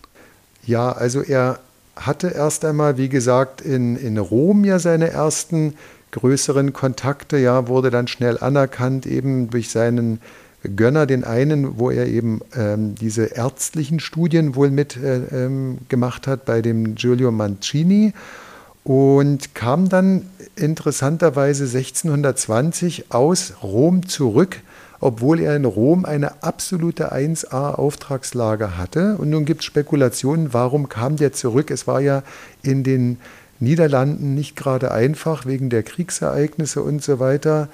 Ja, 0.65 0.93
also 0.93 1.23
er 1.23 1.61
hatte 1.97 2.29
erst 2.29 2.65
einmal, 2.65 2.97
wie 2.97 3.09
gesagt, 3.09 3.61
in, 3.61 3.97
in 3.97 4.19
Rom 4.19 4.65
ja 4.65 4.79
seine 4.79 5.11
ersten 5.11 5.75
größeren 6.13 6.73
Kontakte, 6.73 7.39
ja, 7.39 7.69
wurde 7.69 7.91
dann 7.91 8.09
schnell 8.09 8.39
anerkannt, 8.39 9.07
eben 9.07 9.51
durch 9.51 9.71
seinen 9.71 10.21
Gönner, 10.77 11.07
den 11.07 11.25
einen, 11.25 11.79
wo 11.79 11.91
er 11.91 12.07
eben 12.07 12.41
ähm, 12.55 12.95
diese 12.95 13.25
ärztlichen 13.27 14.01
Studien 14.01 14.55
wohl 14.55 14.71
mit 14.71 14.97
äh, 14.97 15.47
ähm, 15.47 15.79
gemacht 15.89 16.27
hat 16.27 16.45
bei 16.45 16.61
dem 16.61 16.97
Giulio 16.97 17.31
Mancini 17.31 18.13
und 18.85 19.55
kam 19.55 19.89
dann 19.89 20.27
interessanterweise 20.57 21.65
1620 21.65 23.11
aus 23.11 23.55
Rom 23.63 24.07
zurück 24.07 24.61
obwohl 25.01 25.41
er 25.41 25.57
in 25.57 25.65
Rom 25.65 26.05
eine 26.05 26.43
absolute 26.43 27.13
1A-Auftragslage 27.13 28.77
hatte. 28.77 29.17
Und 29.17 29.31
nun 29.31 29.45
gibt 29.45 29.61
es 29.61 29.67
Spekulationen, 29.67 30.53
warum 30.53 30.89
kam 30.89 31.17
der 31.17 31.33
zurück? 31.33 31.71
Es 31.71 31.87
war 31.87 32.01
ja 32.01 32.23
in 32.63 32.85
den 32.85 33.19
Niederlanden 33.59 34.35
nicht 34.35 34.57
gerade 34.57 34.93
einfach 34.93 35.47
wegen 35.47 35.71
der 35.71 35.83
Kriegsereignisse 35.83 36.83
und 36.83 37.03
so 37.03 37.19
weiter. 37.19 37.69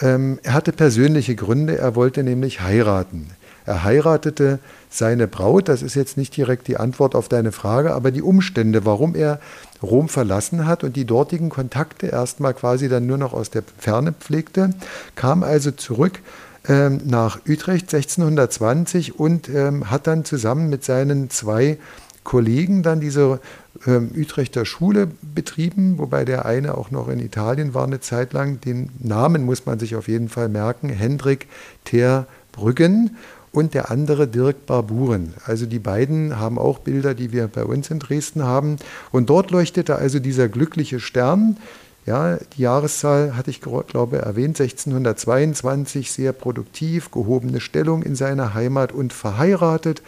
Ähm, 0.00 0.38
er 0.42 0.54
hatte 0.54 0.72
persönliche 0.72 1.34
Gründe, 1.34 1.78
er 1.78 1.94
wollte 1.94 2.22
nämlich 2.22 2.60
heiraten. 2.60 3.30
Er 3.64 3.84
heiratete 3.84 4.58
seine 4.90 5.28
Braut, 5.28 5.68
das 5.68 5.82
ist 5.82 5.94
jetzt 5.94 6.16
nicht 6.16 6.36
direkt 6.36 6.66
die 6.66 6.76
Antwort 6.76 7.14
auf 7.14 7.28
deine 7.28 7.52
Frage, 7.52 7.94
aber 7.94 8.10
die 8.10 8.22
Umstände, 8.22 8.84
warum 8.84 9.14
er 9.14 9.38
Rom 9.82 10.08
verlassen 10.08 10.66
hat 10.66 10.82
und 10.82 10.96
die 10.96 11.04
dortigen 11.04 11.48
Kontakte 11.48 12.08
erstmal 12.08 12.54
quasi 12.54 12.88
dann 12.88 13.06
nur 13.06 13.18
noch 13.18 13.32
aus 13.32 13.50
der 13.50 13.62
Ferne 13.78 14.12
pflegte, 14.12 14.70
kam 15.14 15.44
also 15.44 15.70
zurück 15.70 16.20
ähm, 16.68 17.00
nach 17.04 17.40
Utrecht 17.48 17.92
1620 17.92 19.18
und 19.18 19.48
ähm, 19.48 19.90
hat 19.90 20.06
dann 20.06 20.24
zusammen 20.24 20.68
mit 20.68 20.84
seinen 20.84 21.30
zwei 21.30 21.78
Kollegen 22.24 22.82
dann 22.82 23.00
diese 23.00 23.40
ähm, 23.86 24.10
Utrechter 24.16 24.64
Schule 24.64 25.08
betrieben, 25.34 25.98
wobei 25.98 26.24
der 26.24 26.44
eine 26.44 26.76
auch 26.78 26.90
noch 26.90 27.08
in 27.08 27.18
Italien 27.18 27.74
war 27.74 27.84
eine 27.84 28.00
Zeit 28.00 28.32
lang. 28.32 28.60
Den 28.60 28.90
Namen 29.00 29.44
muss 29.44 29.66
man 29.66 29.78
sich 29.78 29.96
auf 29.96 30.08
jeden 30.08 30.28
Fall 30.28 30.48
merken, 30.48 30.88
Hendrik 30.88 31.48
Ter 31.84 32.26
Brüggen 32.52 33.16
und 33.50 33.74
der 33.74 33.90
andere 33.90 34.28
Dirk 34.28 34.66
Barburen. 34.66 35.34
Also 35.44 35.66
die 35.66 35.78
beiden 35.78 36.38
haben 36.38 36.58
auch 36.58 36.78
Bilder, 36.78 37.14
die 37.14 37.32
wir 37.32 37.48
bei 37.48 37.64
uns 37.64 37.90
in 37.90 37.98
Dresden 37.98 38.42
haben. 38.44 38.76
Und 39.10 39.30
dort 39.30 39.50
leuchtete 39.50 39.96
also 39.96 40.18
dieser 40.18 40.48
glückliche 40.48 41.00
Stern 41.00 41.58
Ja, 42.04 42.36
die 42.56 42.62
Jahreszahl 42.62 43.36
hatte 43.36 43.50
ich, 43.50 43.60
glaube 43.60 44.18
erwähnt, 44.18 44.60
1622, 44.60 46.10
sehr 46.10 46.32
produktiv, 46.32 47.12
gehobene 47.12 47.60
Stellung 47.60 48.02
in 48.02 48.16
seiner 48.16 48.54
Heimat 48.54 48.92
und 48.92 49.12
verheiratet. 49.12 50.02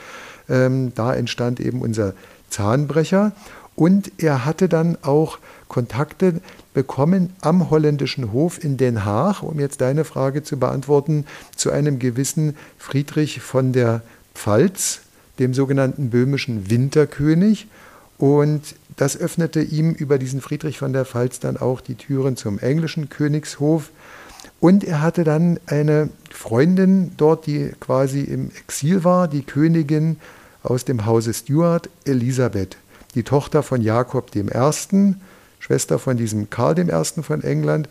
Ähm, 0.49 0.93
da 0.95 1.15
entstand 1.15 1.61
eben 1.61 1.83
unser 1.83 2.15
Zahnbrecher. 2.51 3.33
Und 3.77 4.11
er 4.19 4.45
hatte 4.45 4.69
dann 4.69 4.99
auch 5.03 5.39
Kontakte 5.69 6.41
bekommen 6.75 7.33
am 7.41 7.71
holländischen 7.71 8.33
Hof 8.33 8.63
in 8.63 8.77
Den 8.77 9.05
Haag, 9.05 9.43
um 9.43 9.59
jetzt 9.59 9.81
deine 9.81 10.05
Frage 10.05 10.43
zu 10.43 10.59
beantworten, 10.59 11.27
zu 11.57 11.71
einem 11.71 11.99
gewissen 11.99 12.57
Friedrich 12.79 13.41
von 13.41 13.73
der 13.73 14.03
Pfalz, 14.35 15.01
dem 15.39 15.55
sogenannten 15.55 16.11
böhmischen 16.11 16.71
Winterkönig. 16.71 17.69
Und 18.19 18.75
das 18.97 19.17
öffnete 19.17 19.61
ihm 19.61 19.93
über 19.93 20.19
diesen 20.19 20.41
Friedrich 20.41 20.79
von 20.79 20.93
der 20.93 21.05
Pfalz 21.05 21.41
dann 21.41 21.57
auch 21.57 21.81
die 21.81 21.97
Türen 21.97 22.37
zum 22.37 22.59
englischen 22.59 23.09
Königshof. 23.09 23.91
Und 24.61 24.85
er 24.85 25.03
hatte 25.03 25.25
dann 25.25 25.59
eine 25.67 26.11
Freundin 26.31 27.13
dort, 27.17 27.47
die 27.47 27.73
quasi 27.81 28.21
im 28.21 28.51
Exil 28.51 29.05
war, 29.05 29.29
die 29.29 29.43
Königin 29.43 30.17
aus 30.63 30.85
dem 30.85 31.07
Hause 31.07 31.35
Stuart, 31.35 31.91
Elisabeth, 32.05 32.77
die 33.15 33.23
Tochter 33.23 33.63
von 33.63 33.83
Jakob 33.83 34.35
I., 34.35 34.45
Schwester 35.59 35.99
von 35.99 36.17
diesem 36.17 36.51
Karl 36.51 36.79
I. 36.79 37.23
von 37.23 37.43
England. 37.43 37.89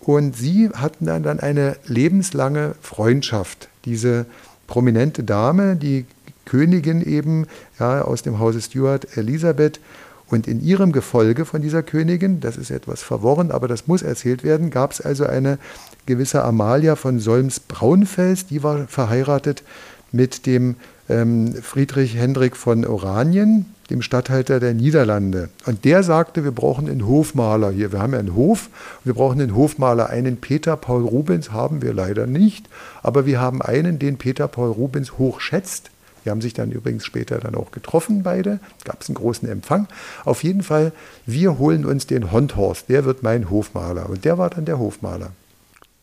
Und 0.00 0.36
sie 0.36 0.70
hatten 0.70 1.06
dann, 1.06 1.40
eine 1.40 1.76
lebenslange 1.86 2.76
Freundschaft. 2.80 3.68
Diese 3.84 4.26
prominente 4.66 5.24
Dame, 5.24 5.76
die 5.76 6.06
Königin 6.44 7.02
eben 7.02 7.46
ja, 7.78 8.02
aus 8.02 8.22
dem 8.22 8.38
Hause 8.38 8.60
Stuart, 8.60 9.16
Elisabeth. 9.16 9.80
Und 10.28 10.48
in 10.48 10.60
ihrem 10.60 10.92
Gefolge 10.92 11.44
von 11.44 11.62
dieser 11.62 11.82
Königin, 11.82 12.40
das 12.40 12.56
ist 12.56 12.70
etwas 12.70 13.02
verworren, 13.02 13.50
aber 13.50 13.68
das 13.68 13.86
muss 13.86 14.02
erzählt 14.02 14.42
werden, 14.42 14.70
gab 14.70 14.92
es 14.92 15.00
also 15.00 15.24
eine 15.24 15.58
gewisse 16.06 16.42
Amalia 16.42 16.96
von 16.96 17.20
Solms-Braunfels, 17.20 18.46
die 18.46 18.62
war 18.62 18.88
verheiratet 18.88 19.62
mit 20.10 20.46
dem 20.46 20.76
ähm, 21.08 21.54
Friedrich 21.54 22.16
Hendrik 22.16 22.56
von 22.56 22.84
Oranien, 22.84 23.66
dem 23.90 24.02
Statthalter 24.02 24.58
der 24.58 24.74
Niederlande. 24.74 25.48
Und 25.64 25.84
der 25.84 26.02
sagte, 26.02 26.42
wir 26.42 26.50
brauchen 26.50 26.88
einen 26.88 27.06
Hofmaler 27.06 27.70
hier. 27.70 27.92
Wir 27.92 28.00
haben 28.00 28.14
ja 28.14 28.18
einen 28.18 28.34
Hof, 28.34 28.68
wir 29.04 29.14
brauchen 29.14 29.40
einen 29.40 29.54
Hofmaler. 29.54 30.10
Einen 30.10 30.38
Peter 30.38 30.76
Paul 30.76 31.04
Rubens 31.04 31.52
haben 31.52 31.82
wir 31.82 31.94
leider 31.94 32.26
nicht, 32.26 32.68
aber 33.02 33.26
wir 33.26 33.40
haben 33.40 33.62
einen, 33.62 34.00
den 34.00 34.16
Peter 34.16 34.48
Paul 34.48 34.70
Rubens 34.70 35.18
hochschätzt. 35.18 35.90
Die 36.26 36.30
haben 36.30 36.42
sich 36.42 36.54
dann 36.54 36.72
übrigens 36.72 37.04
später 37.04 37.38
dann 37.38 37.54
auch 37.54 37.70
getroffen, 37.70 38.24
beide. 38.24 38.58
Gab 38.84 39.00
es 39.00 39.08
einen 39.08 39.14
großen 39.14 39.48
Empfang. 39.48 39.86
Auf 40.24 40.42
jeden 40.42 40.64
Fall, 40.64 40.92
wir 41.24 41.56
holen 41.58 41.86
uns 41.86 42.08
den 42.08 42.32
Honthorst. 42.32 42.88
Der 42.88 43.04
wird 43.04 43.22
mein 43.22 43.48
Hofmaler. 43.48 44.10
Und 44.10 44.24
der 44.24 44.36
war 44.36 44.50
dann 44.50 44.64
der 44.64 44.80
Hofmaler. 44.80 45.30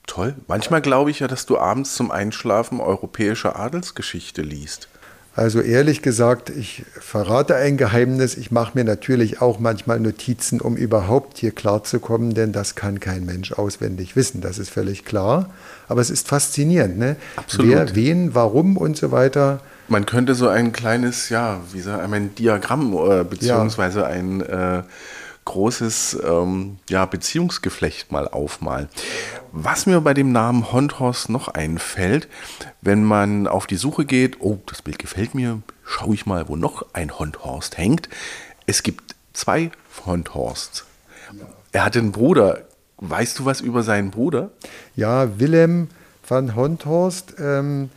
Toll. 0.08 0.36
Manchmal 0.48 0.82
glaube 0.82 1.12
ich 1.12 1.20
ja, 1.20 1.28
dass 1.28 1.46
du 1.46 1.58
abends 1.58 1.96
zum 1.96 2.10
Einschlafen 2.10 2.80
europäische 2.80 3.58
Adelsgeschichte 3.58 4.42
liest. 4.42 4.88
Also 5.36 5.62
ehrlich 5.62 6.04
gesagt, 6.04 6.52
ich 6.52 6.84
verrate 7.00 7.56
ein 7.56 7.76
Geheimnis. 7.76 8.38
Ich 8.38 8.52
mache 8.52 8.78
mir 8.78 8.84
natürlich 8.84 9.42
auch 9.42 9.60
manchmal 9.60 10.00
Notizen, 10.00 10.62
um 10.62 10.78
überhaupt 10.78 11.40
hier 11.40 11.52
klarzukommen, 11.52 12.36
denn 12.36 12.52
das 12.52 12.76
kann 12.76 13.00
kein 13.00 13.26
Mensch 13.26 13.52
auswendig 13.52 14.16
wissen. 14.16 14.42
Das 14.42 14.60
ist 14.60 14.70
völlig 14.70 15.06
klar. 15.06 15.50
Aber 15.88 16.02
es 16.02 16.12
ist 16.12 16.28
faszinierend, 16.28 17.00
ne? 17.00 17.16
Absolut. 17.36 17.72
Wer, 17.72 17.96
wen, 17.96 18.36
warum 18.36 18.78
und 18.78 18.96
so 18.96 19.12
weiter. 19.12 19.60
Man 19.88 20.06
könnte 20.06 20.36
so 20.36 20.48
ein 20.48 20.72
kleines, 20.72 21.30
ja, 21.30 21.60
wie 21.72 21.82
sagt 21.82 22.02
man, 22.04 22.14
ein 22.14 22.36
Diagramm 22.36 22.94
äh, 22.94 23.24
beziehungsweise 23.24 24.02
ja. 24.02 24.06
ein 24.08 24.42
äh, 24.42 24.84
großes 25.46 26.20
ähm, 26.24 26.78
ja, 26.90 27.06
Beziehungsgeflecht 27.06 28.12
mal 28.12 28.28
aufmalen. 28.28 28.88
Was 29.52 29.86
mir 29.86 30.02
bei 30.02 30.14
dem 30.14 30.32
Namen 30.32 30.72
Honthorst 30.72 31.30
noch 31.30 31.48
einfällt, 31.48 32.28
wenn 32.82 33.04
man 33.04 33.48
auf 33.48 33.68
die 33.68 33.76
Suche 33.76 34.06
geht, 34.06 34.38
oh, 34.40 34.60
das 34.66 34.82
Bild 34.82 35.00
gefällt 35.00 35.36
mir, 35.36 35.62
schaue 35.84 36.14
ich 36.16 36.26
mal, 36.26 36.48
wo 36.48 36.56
noch 36.56 36.86
ein 36.94 37.18
Honthorst 37.20 37.78
hängt. 37.78 38.10
Es 38.66 38.84
gibt 38.84 39.16
zwei 39.34 39.72
Honthorsts. 40.06 40.86
Er 41.72 41.86
hatte 41.86 42.00
einen 42.00 42.12
Bruder. 42.12 42.62
Weißt 42.98 43.40
du 43.40 43.46
was 43.46 43.60
über 43.60 43.84
seinen 43.84 44.12
Bruder? 44.12 44.52
Ja, 44.96 45.40
Willem 45.40 45.90
van 46.28 46.56
Honthorst, 46.56 47.36
ähm, 47.40 47.90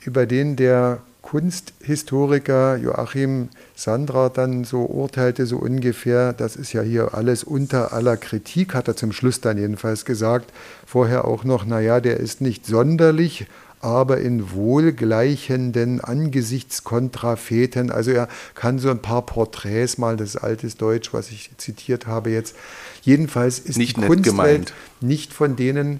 über 0.00 0.26
den 0.26 0.56
der 0.56 0.98
Kunsthistoriker 1.21 2.77
Joachim 2.77 3.49
Sandra 3.75 4.29
dann 4.29 4.63
so 4.63 4.85
urteilte, 4.85 5.45
so 5.45 5.57
ungefähr, 5.57 6.31
das 6.31 6.55
ist 6.55 6.71
ja 6.71 6.81
hier 6.81 7.13
alles 7.15 7.43
unter 7.43 7.91
aller 7.91 8.15
Kritik, 8.15 8.73
hat 8.73 8.87
er 8.87 8.95
zum 8.95 9.11
Schluss 9.11 9.41
dann 9.41 9.57
jedenfalls 9.57 10.05
gesagt. 10.05 10.53
Vorher 10.85 11.25
auch 11.25 11.43
noch, 11.43 11.65
naja, 11.65 11.99
der 11.99 12.17
ist 12.17 12.39
nicht 12.39 12.65
sonderlich, 12.65 13.45
aber 13.81 14.19
in 14.19 14.51
wohlgleichenden 14.51 16.01
Angesichtskontрафeten. 16.01 17.91
Also 17.91 18.11
er 18.11 18.27
kann 18.55 18.79
so 18.79 18.89
ein 18.89 19.01
paar 19.01 19.25
Porträts 19.25 19.97
mal, 19.97 20.17
das 20.17 20.35
ist 20.35 20.37
altes 20.37 20.77
Deutsch, 20.77 21.13
was 21.13 21.29
ich 21.29 21.51
zitiert 21.57 22.07
habe 22.07 22.29
jetzt. 22.31 22.55
Jedenfalls 23.01 23.59
ist 23.59 23.77
nicht 23.77 23.97
die 23.97 24.01
Kunstwelt 24.01 24.23
gemeint. 24.23 24.73
nicht 25.01 25.33
von 25.33 25.55
denen, 25.55 25.99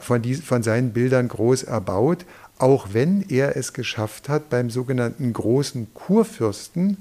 von, 0.00 0.22
die, 0.22 0.34
von 0.36 0.62
seinen 0.62 0.92
Bildern 0.92 1.28
groß 1.28 1.64
erbaut, 1.64 2.24
auch 2.59 2.89
wenn 2.91 3.25
er 3.29 3.55
es 3.55 3.73
geschafft 3.73 4.29
hat, 4.29 4.49
beim 4.49 4.69
sogenannten 4.69 5.33
großen 5.33 5.87
Kurfürsten 5.93 6.97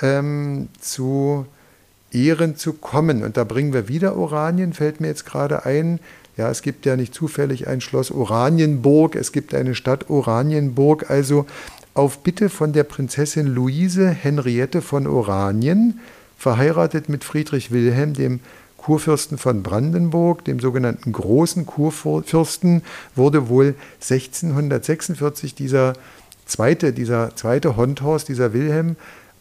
ähm, 0.00 0.68
zu 0.78 1.46
Ehren 2.12 2.56
zu 2.56 2.74
kommen. 2.74 3.24
Und 3.24 3.36
da 3.36 3.44
bringen 3.44 3.72
wir 3.72 3.88
wieder 3.88 4.16
Oranien, 4.16 4.72
fällt 4.72 5.00
mir 5.00 5.08
jetzt 5.08 5.26
gerade 5.26 5.64
ein. 5.64 6.00
Ja, 6.36 6.50
es 6.50 6.62
gibt 6.62 6.86
ja 6.86 6.96
nicht 6.96 7.14
zufällig 7.14 7.66
ein 7.66 7.80
Schloss 7.80 8.10
Oranienburg, 8.10 9.16
es 9.16 9.32
gibt 9.32 9.54
eine 9.54 9.74
Stadt 9.74 10.10
Oranienburg. 10.10 11.10
Also 11.10 11.46
auf 11.94 12.18
Bitte 12.18 12.48
von 12.48 12.72
der 12.72 12.84
Prinzessin 12.84 13.46
Luise 13.46 14.08
Henriette 14.08 14.82
von 14.82 15.06
Oranien, 15.06 16.00
verheiratet 16.38 17.08
mit 17.08 17.24
Friedrich 17.24 17.70
Wilhelm, 17.72 18.14
dem 18.14 18.40
Kurfürsten 18.80 19.36
von 19.36 19.62
Brandenburg, 19.62 20.42
dem 20.46 20.58
sogenannten 20.58 21.12
Großen 21.12 21.66
Kurfürsten, 21.66 22.82
wurde 23.14 23.50
wohl 23.50 23.74
1646 24.00 25.54
dieser 25.54 25.92
zweite, 26.46 26.94
dieser 26.94 27.36
zweite 27.36 27.76
Honthorst, 27.76 28.28
dieser 28.28 28.54
Wilhelm, 28.54 28.96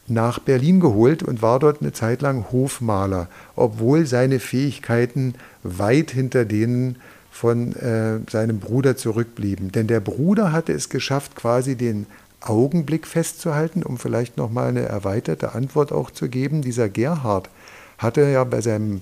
nach 0.08 0.40
Berlin 0.40 0.82
geholt 0.82 1.24
und 1.24 1.42
war 1.42 1.60
dort 1.60 1.82
eine 1.82 1.94
Zeit 1.94 2.22
lang 2.22 2.52
Hofmaler, 2.52 3.28
obwohl 3.56 4.06
seine 4.06 4.40
Fähigkeiten 4.40 5.36
weit 5.64 6.12
hinter 6.12 6.44
denen 6.44 6.98
von 7.32 7.74
äh, 7.78 8.20
seinem 8.30 8.60
Bruder 8.60 8.98
zurückblieben. 8.98 9.72
Denn 9.72 9.88
der 9.88 10.02
Bruder 10.02 10.52
hatte 10.52 10.74
es 10.74 10.90
geschafft, 10.90 11.36
quasi 11.36 11.76
den 11.76 12.08
Augenblick 12.42 13.08
festzuhalten, 13.08 13.84
um 13.84 13.98
vielleicht 13.98 14.36
nochmal 14.36 14.68
eine 14.68 14.82
erweiterte 14.82 15.54
Antwort 15.54 15.94
auch 15.94 16.12
zu 16.12 16.28
geben. 16.28 16.62
Dieser 16.62 16.90
Gerhard 16.90 17.50
hatte 17.98 18.22
ja 18.22 18.44
bei 18.44 18.60
seinem 18.60 19.02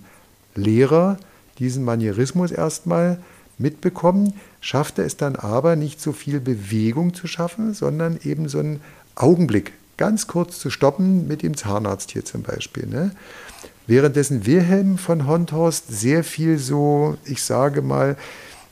Lehrer 0.58 1.18
diesen 1.60 1.84
Manierismus 1.84 2.52
erstmal 2.52 3.18
mitbekommen, 3.58 4.34
schaffte 4.62 5.04
es 5.04 5.18
dann 5.18 5.36
aber 5.36 5.76
nicht 5.76 6.02
so 6.02 6.12
viel 6.12 6.40
Bewegung 6.40 7.14
zu 7.14 7.28
schaffen, 7.28 7.74
sondern 7.74 8.20
eben 8.24 8.50
so 8.50 8.60
einen 8.60 8.82
Augenblick 9.16 9.74
ganz 9.98 10.28
kurz 10.28 10.60
zu 10.60 10.70
stoppen 10.70 11.28
mit 11.28 11.42
dem 11.42 11.58
Zahnarzt 11.58 12.12
hier 12.12 12.24
zum 12.24 12.44
Beispiel. 12.44 12.86
Ne? 12.86 13.12
Währenddessen 13.88 14.46
Wilhelm 14.46 14.98
von 14.98 15.28
Honthorst 15.28 15.88
sehr 15.90 16.24
viel 16.24 16.60
so, 16.60 17.18
ich 17.26 17.42
sage 17.42 17.82
mal, 17.82 18.16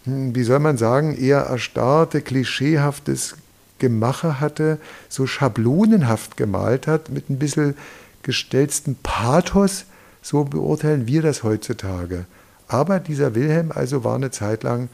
hm, 0.03 0.35
wie 0.35 0.43
soll 0.43 0.59
man 0.59 0.77
sagen, 0.77 1.17
eher 1.17 1.39
erstarrte, 1.39 2.21
klischeehaftes 2.21 3.35
Gemache 3.79 4.39
hatte, 4.39 4.77
so 5.09 5.25
schablonenhaft 5.25 6.37
gemalt 6.37 6.87
hat, 6.87 7.09
mit 7.09 7.29
ein 7.29 7.39
bisschen 7.39 7.75
gestellten 8.23 8.95
Pathos, 9.01 9.85
so 10.25 10.43
beurteilen 10.43 11.05
wir 11.05 11.21
das 11.21 11.43
heutzutage. 11.43 12.25
Aber 12.67 12.99
dieser 12.99 13.35
Wilhelm 13.35 13.71
also 13.71 14.03
war 14.03 14.15
eine 14.15 14.31
Zeit 14.31 14.63
lang 14.63 14.89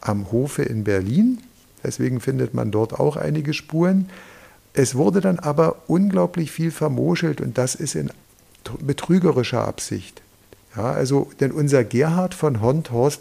am 0.00 0.32
Hofe 0.32 0.64
in 0.64 0.82
Berlin, 0.82 1.38
deswegen 1.84 2.18
findet 2.18 2.52
man 2.52 2.72
dort 2.72 2.98
auch 2.98 3.16
einige 3.16 3.54
Spuren. 3.54 4.10
Es 4.72 4.96
wurde 4.96 5.20
dann 5.20 5.38
aber 5.38 5.76
unglaublich 5.86 6.50
viel 6.50 6.72
vermoschelt 6.72 7.40
und 7.40 7.58
das 7.58 7.76
ist 7.76 7.94
in 7.94 8.10
betrügerischer 8.80 9.64
Absicht. 9.64 10.20
Ja, 10.76 10.90
also, 10.90 11.30
denn 11.38 11.52
unser 11.52 11.84
Gerhard 11.84 12.34
von 12.34 12.60
Honthorst 12.60 13.20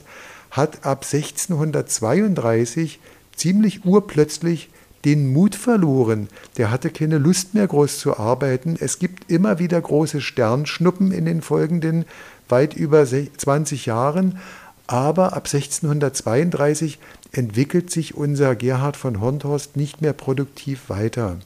hat 0.50 0.84
ab 0.84 1.06
1632 1.06 3.00
ziemlich 3.36 3.86
urplötzlich 3.86 4.72
den 5.06 5.32
Mut 5.34 5.56
verloren. 5.56 6.28
Der 6.58 6.72
hatte 6.72 6.90
keine 6.90 7.18
Lust 7.18 7.54
mehr 7.54 7.68
groß 7.68 8.00
zu 8.00 8.18
arbeiten. 8.18 8.78
Es 8.80 9.00
gibt 9.00 9.32
immer 9.32 9.60
wieder 9.60 9.80
große 9.80 10.22
Sternschnuppen 10.22 11.12
in 11.12 11.26
den 11.26 11.42
folgenden 11.42 12.06
weit 12.50 12.76
über 12.76 13.06
20 13.06 13.86
Jahren. 13.86 14.40
Aber 14.88 15.34
ab 15.34 15.46
1632 15.46 17.00
entwickelt 17.32 17.90
sich 17.90 18.16
unser 18.16 18.56
Gerhard 18.56 18.98
von 18.98 19.22
Honthorst 19.22 19.78
nicht 19.78 20.02
mehr 20.02 20.14
produktiv 20.14 20.90
weiter 20.90 21.38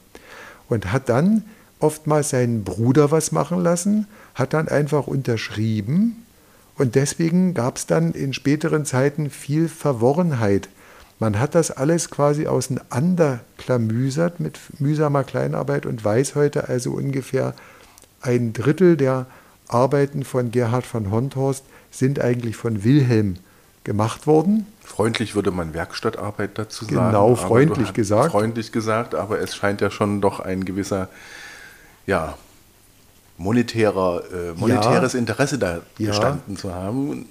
und 0.68 0.92
hat 0.92 1.08
dann 1.08 1.44
oftmals 1.78 2.30
seinen 2.30 2.64
Bruder 2.64 3.10
was 3.10 3.32
machen 3.32 3.62
lassen, 3.62 4.06
hat 4.34 4.52
dann 4.52 4.68
einfach 4.68 5.06
unterschrieben 5.06 6.24
Und 6.78 6.94
deswegen 6.94 7.54
gab 7.54 7.76
es 7.76 7.86
dann 7.86 8.12
in 8.12 8.34
späteren 8.34 8.84
Zeiten 8.84 9.30
viel 9.30 9.68
Verworrenheit. 9.68 10.68
Man 11.18 11.38
hat 11.38 11.54
das 11.54 11.70
alles 11.70 12.10
quasi 12.10 12.46
auseinanderklamüsert 12.46 14.38
mit 14.38 14.58
mühsamer 14.78 15.24
Kleinarbeit 15.24 15.86
und 15.86 16.04
weiß 16.04 16.34
heute 16.34 16.68
also 16.68 16.92
ungefähr 16.92 17.54
ein 18.20 18.52
Drittel 18.52 18.96
der 18.96 19.26
Arbeiten 19.68 20.24
von 20.24 20.50
Gerhard 20.50 20.84
von 20.84 21.10
Honthorst 21.10 21.64
sind 21.90 22.20
eigentlich 22.20 22.56
von 22.56 22.84
Wilhelm 22.84 23.36
gemacht 23.84 24.26
worden. 24.26 24.66
Freundlich 24.82 25.34
würde 25.34 25.50
man 25.50 25.72
Werkstattarbeit 25.72 26.58
dazu 26.58 26.84
sagen. 26.84 26.96
Genau, 26.96 27.34
freundlich 27.34 27.92
gesagt. 27.94 28.32
Freundlich 28.32 28.72
gesagt, 28.72 29.14
aber 29.14 29.40
es 29.40 29.56
scheint 29.56 29.80
ja 29.80 29.90
schon 29.90 30.20
doch 30.20 30.40
ein 30.40 30.64
gewisser, 30.64 31.08
ja, 32.06 32.36
monetärer, 33.38 34.22
äh, 34.32 34.52
monetäres 34.58 35.12
ja, 35.14 35.18
Interesse 35.18 35.58
da 35.58 35.80
ja, 35.98 36.08
gestanden 36.08 36.56
zu 36.56 36.74
haben, 36.74 37.26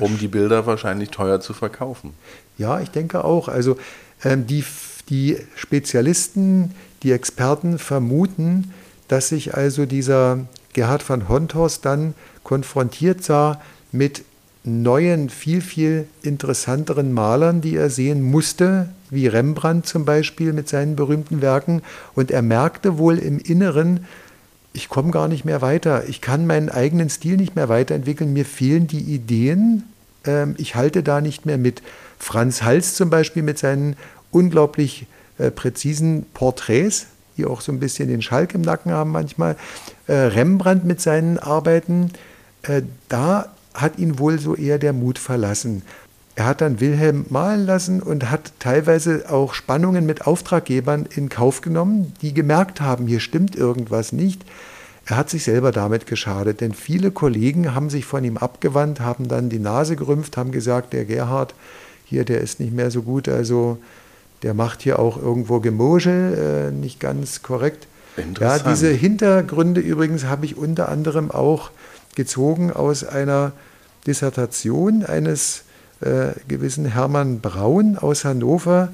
um 0.00 0.18
die 0.18 0.28
Bilder 0.28 0.66
wahrscheinlich 0.66 1.10
teuer 1.10 1.40
zu 1.40 1.52
verkaufen. 1.52 2.12
Ja, 2.58 2.80
ich 2.80 2.90
denke 2.90 3.24
auch. 3.24 3.48
Also 3.48 3.76
ähm, 4.24 4.46
die, 4.46 4.64
die 5.08 5.38
Spezialisten, 5.56 6.74
die 7.02 7.12
Experten 7.12 7.78
vermuten, 7.78 8.72
dass 9.08 9.28
sich 9.28 9.54
also 9.54 9.86
dieser 9.86 10.40
Gerhard 10.72 11.08
van 11.08 11.28
Honthorst 11.28 11.84
dann 11.84 12.14
konfrontiert 12.42 13.22
sah 13.22 13.60
mit 13.92 14.24
neuen, 14.64 15.28
viel, 15.28 15.60
viel 15.60 16.08
interessanteren 16.22 17.12
Malern, 17.12 17.60
die 17.60 17.76
er 17.76 17.90
sehen 17.90 18.22
musste, 18.22 18.88
wie 19.10 19.26
Rembrandt 19.26 19.86
zum 19.86 20.04
Beispiel 20.04 20.52
mit 20.52 20.68
seinen 20.68 20.96
berühmten 20.96 21.42
Werken. 21.42 21.82
Und 22.14 22.30
er 22.30 22.42
merkte 22.42 22.98
wohl 22.98 23.18
im 23.18 23.38
Inneren, 23.38 24.06
ich 24.74 24.88
komme 24.88 25.12
gar 25.12 25.28
nicht 25.28 25.44
mehr 25.44 25.62
weiter, 25.62 26.08
ich 26.08 26.20
kann 26.20 26.46
meinen 26.46 26.68
eigenen 26.68 27.08
Stil 27.08 27.36
nicht 27.36 27.56
mehr 27.56 27.68
weiterentwickeln, 27.68 28.32
mir 28.32 28.44
fehlen 28.44 28.86
die 28.88 29.00
Ideen, 29.00 29.84
ähm, 30.26 30.56
ich 30.58 30.74
halte 30.74 31.02
da 31.02 31.20
nicht 31.20 31.46
mehr 31.46 31.58
mit. 31.58 31.80
Franz 32.18 32.62
Hals 32.62 32.94
zum 32.94 33.08
Beispiel 33.08 33.42
mit 33.42 33.58
seinen 33.58 33.96
unglaublich 34.32 35.06
äh, 35.38 35.50
präzisen 35.50 36.26
Porträts, 36.34 37.06
die 37.36 37.46
auch 37.46 37.60
so 37.60 37.70
ein 37.70 37.78
bisschen 37.78 38.08
den 38.08 38.20
Schalk 38.20 38.54
im 38.54 38.62
Nacken 38.62 38.92
haben 38.92 39.12
manchmal. 39.12 39.56
Äh, 40.08 40.12
Rembrandt 40.14 40.84
mit 40.84 41.00
seinen 41.00 41.38
Arbeiten, 41.38 42.10
äh, 42.62 42.82
da 43.08 43.52
hat 43.74 43.98
ihn 43.98 44.18
wohl 44.18 44.38
so 44.40 44.56
eher 44.56 44.78
der 44.78 44.92
Mut 44.92 45.18
verlassen. 45.18 45.82
Er 46.36 46.46
hat 46.46 46.60
dann 46.60 46.80
Wilhelm 46.80 47.26
malen 47.28 47.64
lassen 47.64 48.02
und 48.02 48.30
hat 48.30 48.52
teilweise 48.58 49.30
auch 49.30 49.54
Spannungen 49.54 50.04
mit 50.04 50.26
Auftraggebern 50.26 51.06
in 51.14 51.28
Kauf 51.28 51.60
genommen, 51.60 52.12
die 52.22 52.34
gemerkt 52.34 52.80
haben, 52.80 53.06
hier 53.06 53.20
stimmt 53.20 53.54
irgendwas 53.54 54.12
nicht. 54.12 54.44
Er 55.06 55.16
hat 55.16 55.30
sich 55.30 55.44
selber 55.44 55.70
damit 55.70 56.06
geschadet, 56.06 56.60
denn 56.60 56.72
viele 56.72 57.10
Kollegen 57.10 57.74
haben 57.74 57.90
sich 57.90 58.04
von 58.04 58.24
ihm 58.24 58.36
abgewandt, 58.36 59.00
haben 59.00 59.28
dann 59.28 59.48
die 59.48 59.58
Nase 59.58 59.96
gerümpft, 59.96 60.36
haben 60.36 60.50
gesagt, 60.50 60.92
der 60.92 61.04
Gerhard 61.04 61.54
hier, 62.04 62.24
der 62.24 62.40
ist 62.40 62.58
nicht 62.58 62.72
mehr 62.72 62.90
so 62.90 63.02
gut, 63.02 63.28
also 63.28 63.78
der 64.42 64.54
macht 64.54 64.82
hier 64.82 64.98
auch 64.98 65.16
irgendwo 65.20 65.60
Gemogel, 65.60 66.70
äh, 66.70 66.72
nicht 66.72 67.00
ganz 67.00 67.42
korrekt. 67.42 67.86
Ja, 68.40 68.58
diese 68.58 68.88
Hintergründe 68.88 69.80
übrigens 69.80 70.24
habe 70.24 70.46
ich 70.46 70.56
unter 70.56 70.88
anderem 70.88 71.30
auch 71.30 71.70
gezogen 72.14 72.72
aus 72.72 73.04
einer 73.04 73.52
Dissertation 74.06 75.04
eines 75.04 75.64
äh, 76.00 76.32
gewissen 76.48 76.86
Hermann 76.86 77.40
Braun 77.40 77.96
aus 77.96 78.24
Hannover. 78.24 78.90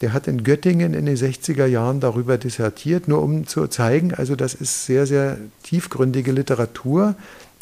Der 0.00 0.12
hat 0.12 0.26
in 0.26 0.44
Göttingen 0.44 0.94
in 0.94 1.06
den 1.06 1.16
60er 1.16 1.66
Jahren 1.66 2.00
darüber 2.00 2.38
dissertiert, 2.38 3.06
nur 3.06 3.22
um 3.22 3.46
zu 3.46 3.66
zeigen, 3.66 4.14
also 4.14 4.34
das 4.34 4.54
ist 4.54 4.86
sehr, 4.86 5.06
sehr 5.06 5.36
tiefgründige 5.62 6.32
Literatur, 6.32 7.14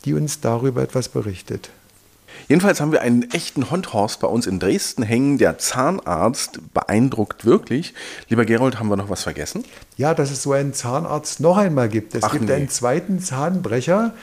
die 0.04 0.14
uns 0.14 0.40
darüber 0.40 0.82
etwas 0.82 1.08
berichtet. 1.08 1.70
Jedenfalls 2.46 2.80
haben 2.80 2.92
wir 2.92 3.02
einen 3.02 3.30
echten 3.32 3.70
Honthorst 3.70 4.20
bei 4.20 4.28
uns 4.28 4.46
in 4.46 4.60
Dresden 4.60 5.02
hängen. 5.02 5.38
Der 5.38 5.58
Zahnarzt 5.58 6.60
beeindruckt 6.72 7.44
wirklich. 7.44 7.94
Lieber 8.28 8.44
Gerold, 8.44 8.78
haben 8.78 8.88
wir 8.88 8.96
noch 8.96 9.10
was 9.10 9.22
vergessen? 9.22 9.64
Ja, 9.96 10.14
dass 10.14 10.30
es 10.30 10.42
so 10.42 10.52
einen 10.52 10.72
Zahnarzt 10.72 11.40
noch 11.40 11.56
einmal 11.56 11.88
gibt. 11.88 12.14
Es 12.14 12.22
Ach 12.22 12.32
gibt 12.32 12.44
nee. 12.44 12.52
einen 12.52 12.68
zweiten 12.68 13.18
Zahnbrecher, 13.18 14.14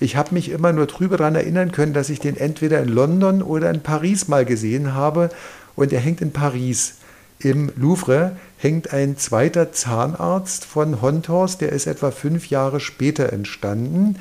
ich 0.00 0.16
habe 0.16 0.34
mich 0.34 0.50
immer 0.50 0.72
nur 0.72 0.86
drüber 0.86 1.16
daran 1.16 1.34
erinnern 1.34 1.72
können, 1.72 1.92
dass 1.92 2.10
ich 2.10 2.20
den 2.20 2.36
entweder 2.36 2.80
in 2.80 2.88
London 2.88 3.42
oder 3.42 3.70
in 3.70 3.82
Paris 3.82 4.28
mal 4.28 4.44
gesehen 4.44 4.94
habe. 4.94 5.30
Und 5.74 5.92
er 5.92 6.00
hängt 6.00 6.20
in 6.20 6.32
Paris. 6.32 6.94
Im 7.40 7.70
Louvre 7.76 8.36
hängt 8.56 8.92
ein 8.92 9.16
zweiter 9.16 9.72
Zahnarzt 9.72 10.64
von 10.64 11.00
Honthorst, 11.00 11.60
der 11.60 11.70
ist 11.70 11.86
etwa 11.86 12.10
fünf 12.10 12.50
Jahre 12.50 12.80
später 12.80 13.32
entstanden 13.32 14.16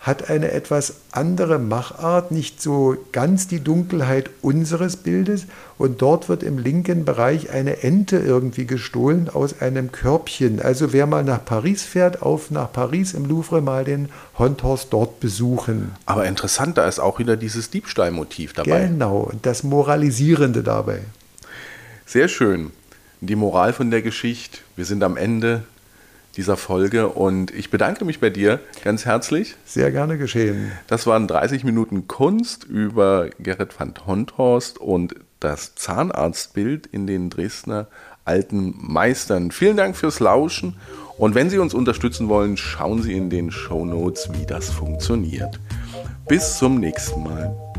hat 0.00 0.30
eine 0.30 0.50
etwas 0.52 0.94
andere 1.12 1.58
Machart, 1.58 2.30
nicht 2.30 2.62
so 2.62 2.96
ganz 3.12 3.48
die 3.48 3.60
Dunkelheit 3.60 4.30
unseres 4.40 4.96
Bildes. 4.96 5.44
Und 5.76 6.00
dort 6.00 6.30
wird 6.30 6.42
im 6.42 6.56
linken 6.56 7.04
Bereich 7.04 7.50
eine 7.50 7.82
Ente 7.82 8.16
irgendwie 8.16 8.66
gestohlen 8.66 9.28
aus 9.28 9.60
einem 9.60 9.92
Körbchen. 9.92 10.60
Also 10.60 10.94
wer 10.94 11.06
mal 11.06 11.22
nach 11.22 11.44
Paris 11.44 11.82
fährt, 11.82 12.22
auf 12.22 12.50
nach 12.50 12.72
Paris 12.72 13.12
im 13.12 13.26
Louvre 13.26 13.60
mal 13.60 13.84
den 13.84 14.08
Honthorst 14.38 14.90
dort 14.90 15.20
besuchen. 15.20 15.92
Aber 16.06 16.26
interessant, 16.26 16.78
da 16.78 16.88
ist 16.88 16.98
auch 16.98 17.18
wieder 17.18 17.36
dieses 17.36 17.68
Diebstahlmotiv 17.68 18.54
dabei. 18.54 18.86
Genau, 18.86 19.18
und 19.18 19.44
das 19.44 19.62
Moralisierende 19.62 20.62
dabei. 20.62 21.00
Sehr 22.06 22.28
schön. 22.28 22.72
Die 23.20 23.36
Moral 23.36 23.74
von 23.74 23.90
der 23.90 24.00
Geschichte, 24.00 24.60
wir 24.76 24.86
sind 24.86 25.02
am 25.02 25.18
Ende, 25.18 25.64
dieser 26.36 26.56
Folge 26.56 27.08
und 27.08 27.50
ich 27.52 27.70
bedanke 27.70 28.04
mich 28.04 28.20
bei 28.20 28.30
dir 28.30 28.60
ganz 28.84 29.04
herzlich. 29.04 29.56
Sehr 29.64 29.90
gerne 29.90 30.18
geschehen. 30.18 30.72
Das 30.86 31.06
waren 31.06 31.26
30 31.26 31.64
Minuten 31.64 32.08
Kunst 32.08 32.64
über 32.64 33.28
Gerrit 33.38 33.78
van 33.78 33.94
Honthorst 34.06 34.78
und 34.78 35.14
das 35.40 35.74
Zahnarztbild 35.74 36.86
in 36.86 37.06
den 37.06 37.30
Dresdner 37.30 37.88
alten 38.24 38.74
Meistern. 38.78 39.50
Vielen 39.50 39.76
Dank 39.76 39.96
fürs 39.96 40.20
Lauschen 40.20 40.76
und 41.18 41.34
wenn 41.34 41.50
Sie 41.50 41.58
uns 41.58 41.74
unterstützen 41.74 42.28
wollen, 42.28 42.56
schauen 42.56 43.02
Sie 43.02 43.12
in 43.12 43.28
den 43.30 43.50
Show 43.50 43.84
Notes, 43.84 44.30
wie 44.32 44.46
das 44.46 44.70
funktioniert. 44.70 45.58
Bis 46.28 46.58
zum 46.58 46.78
nächsten 46.78 47.22
Mal. 47.22 47.69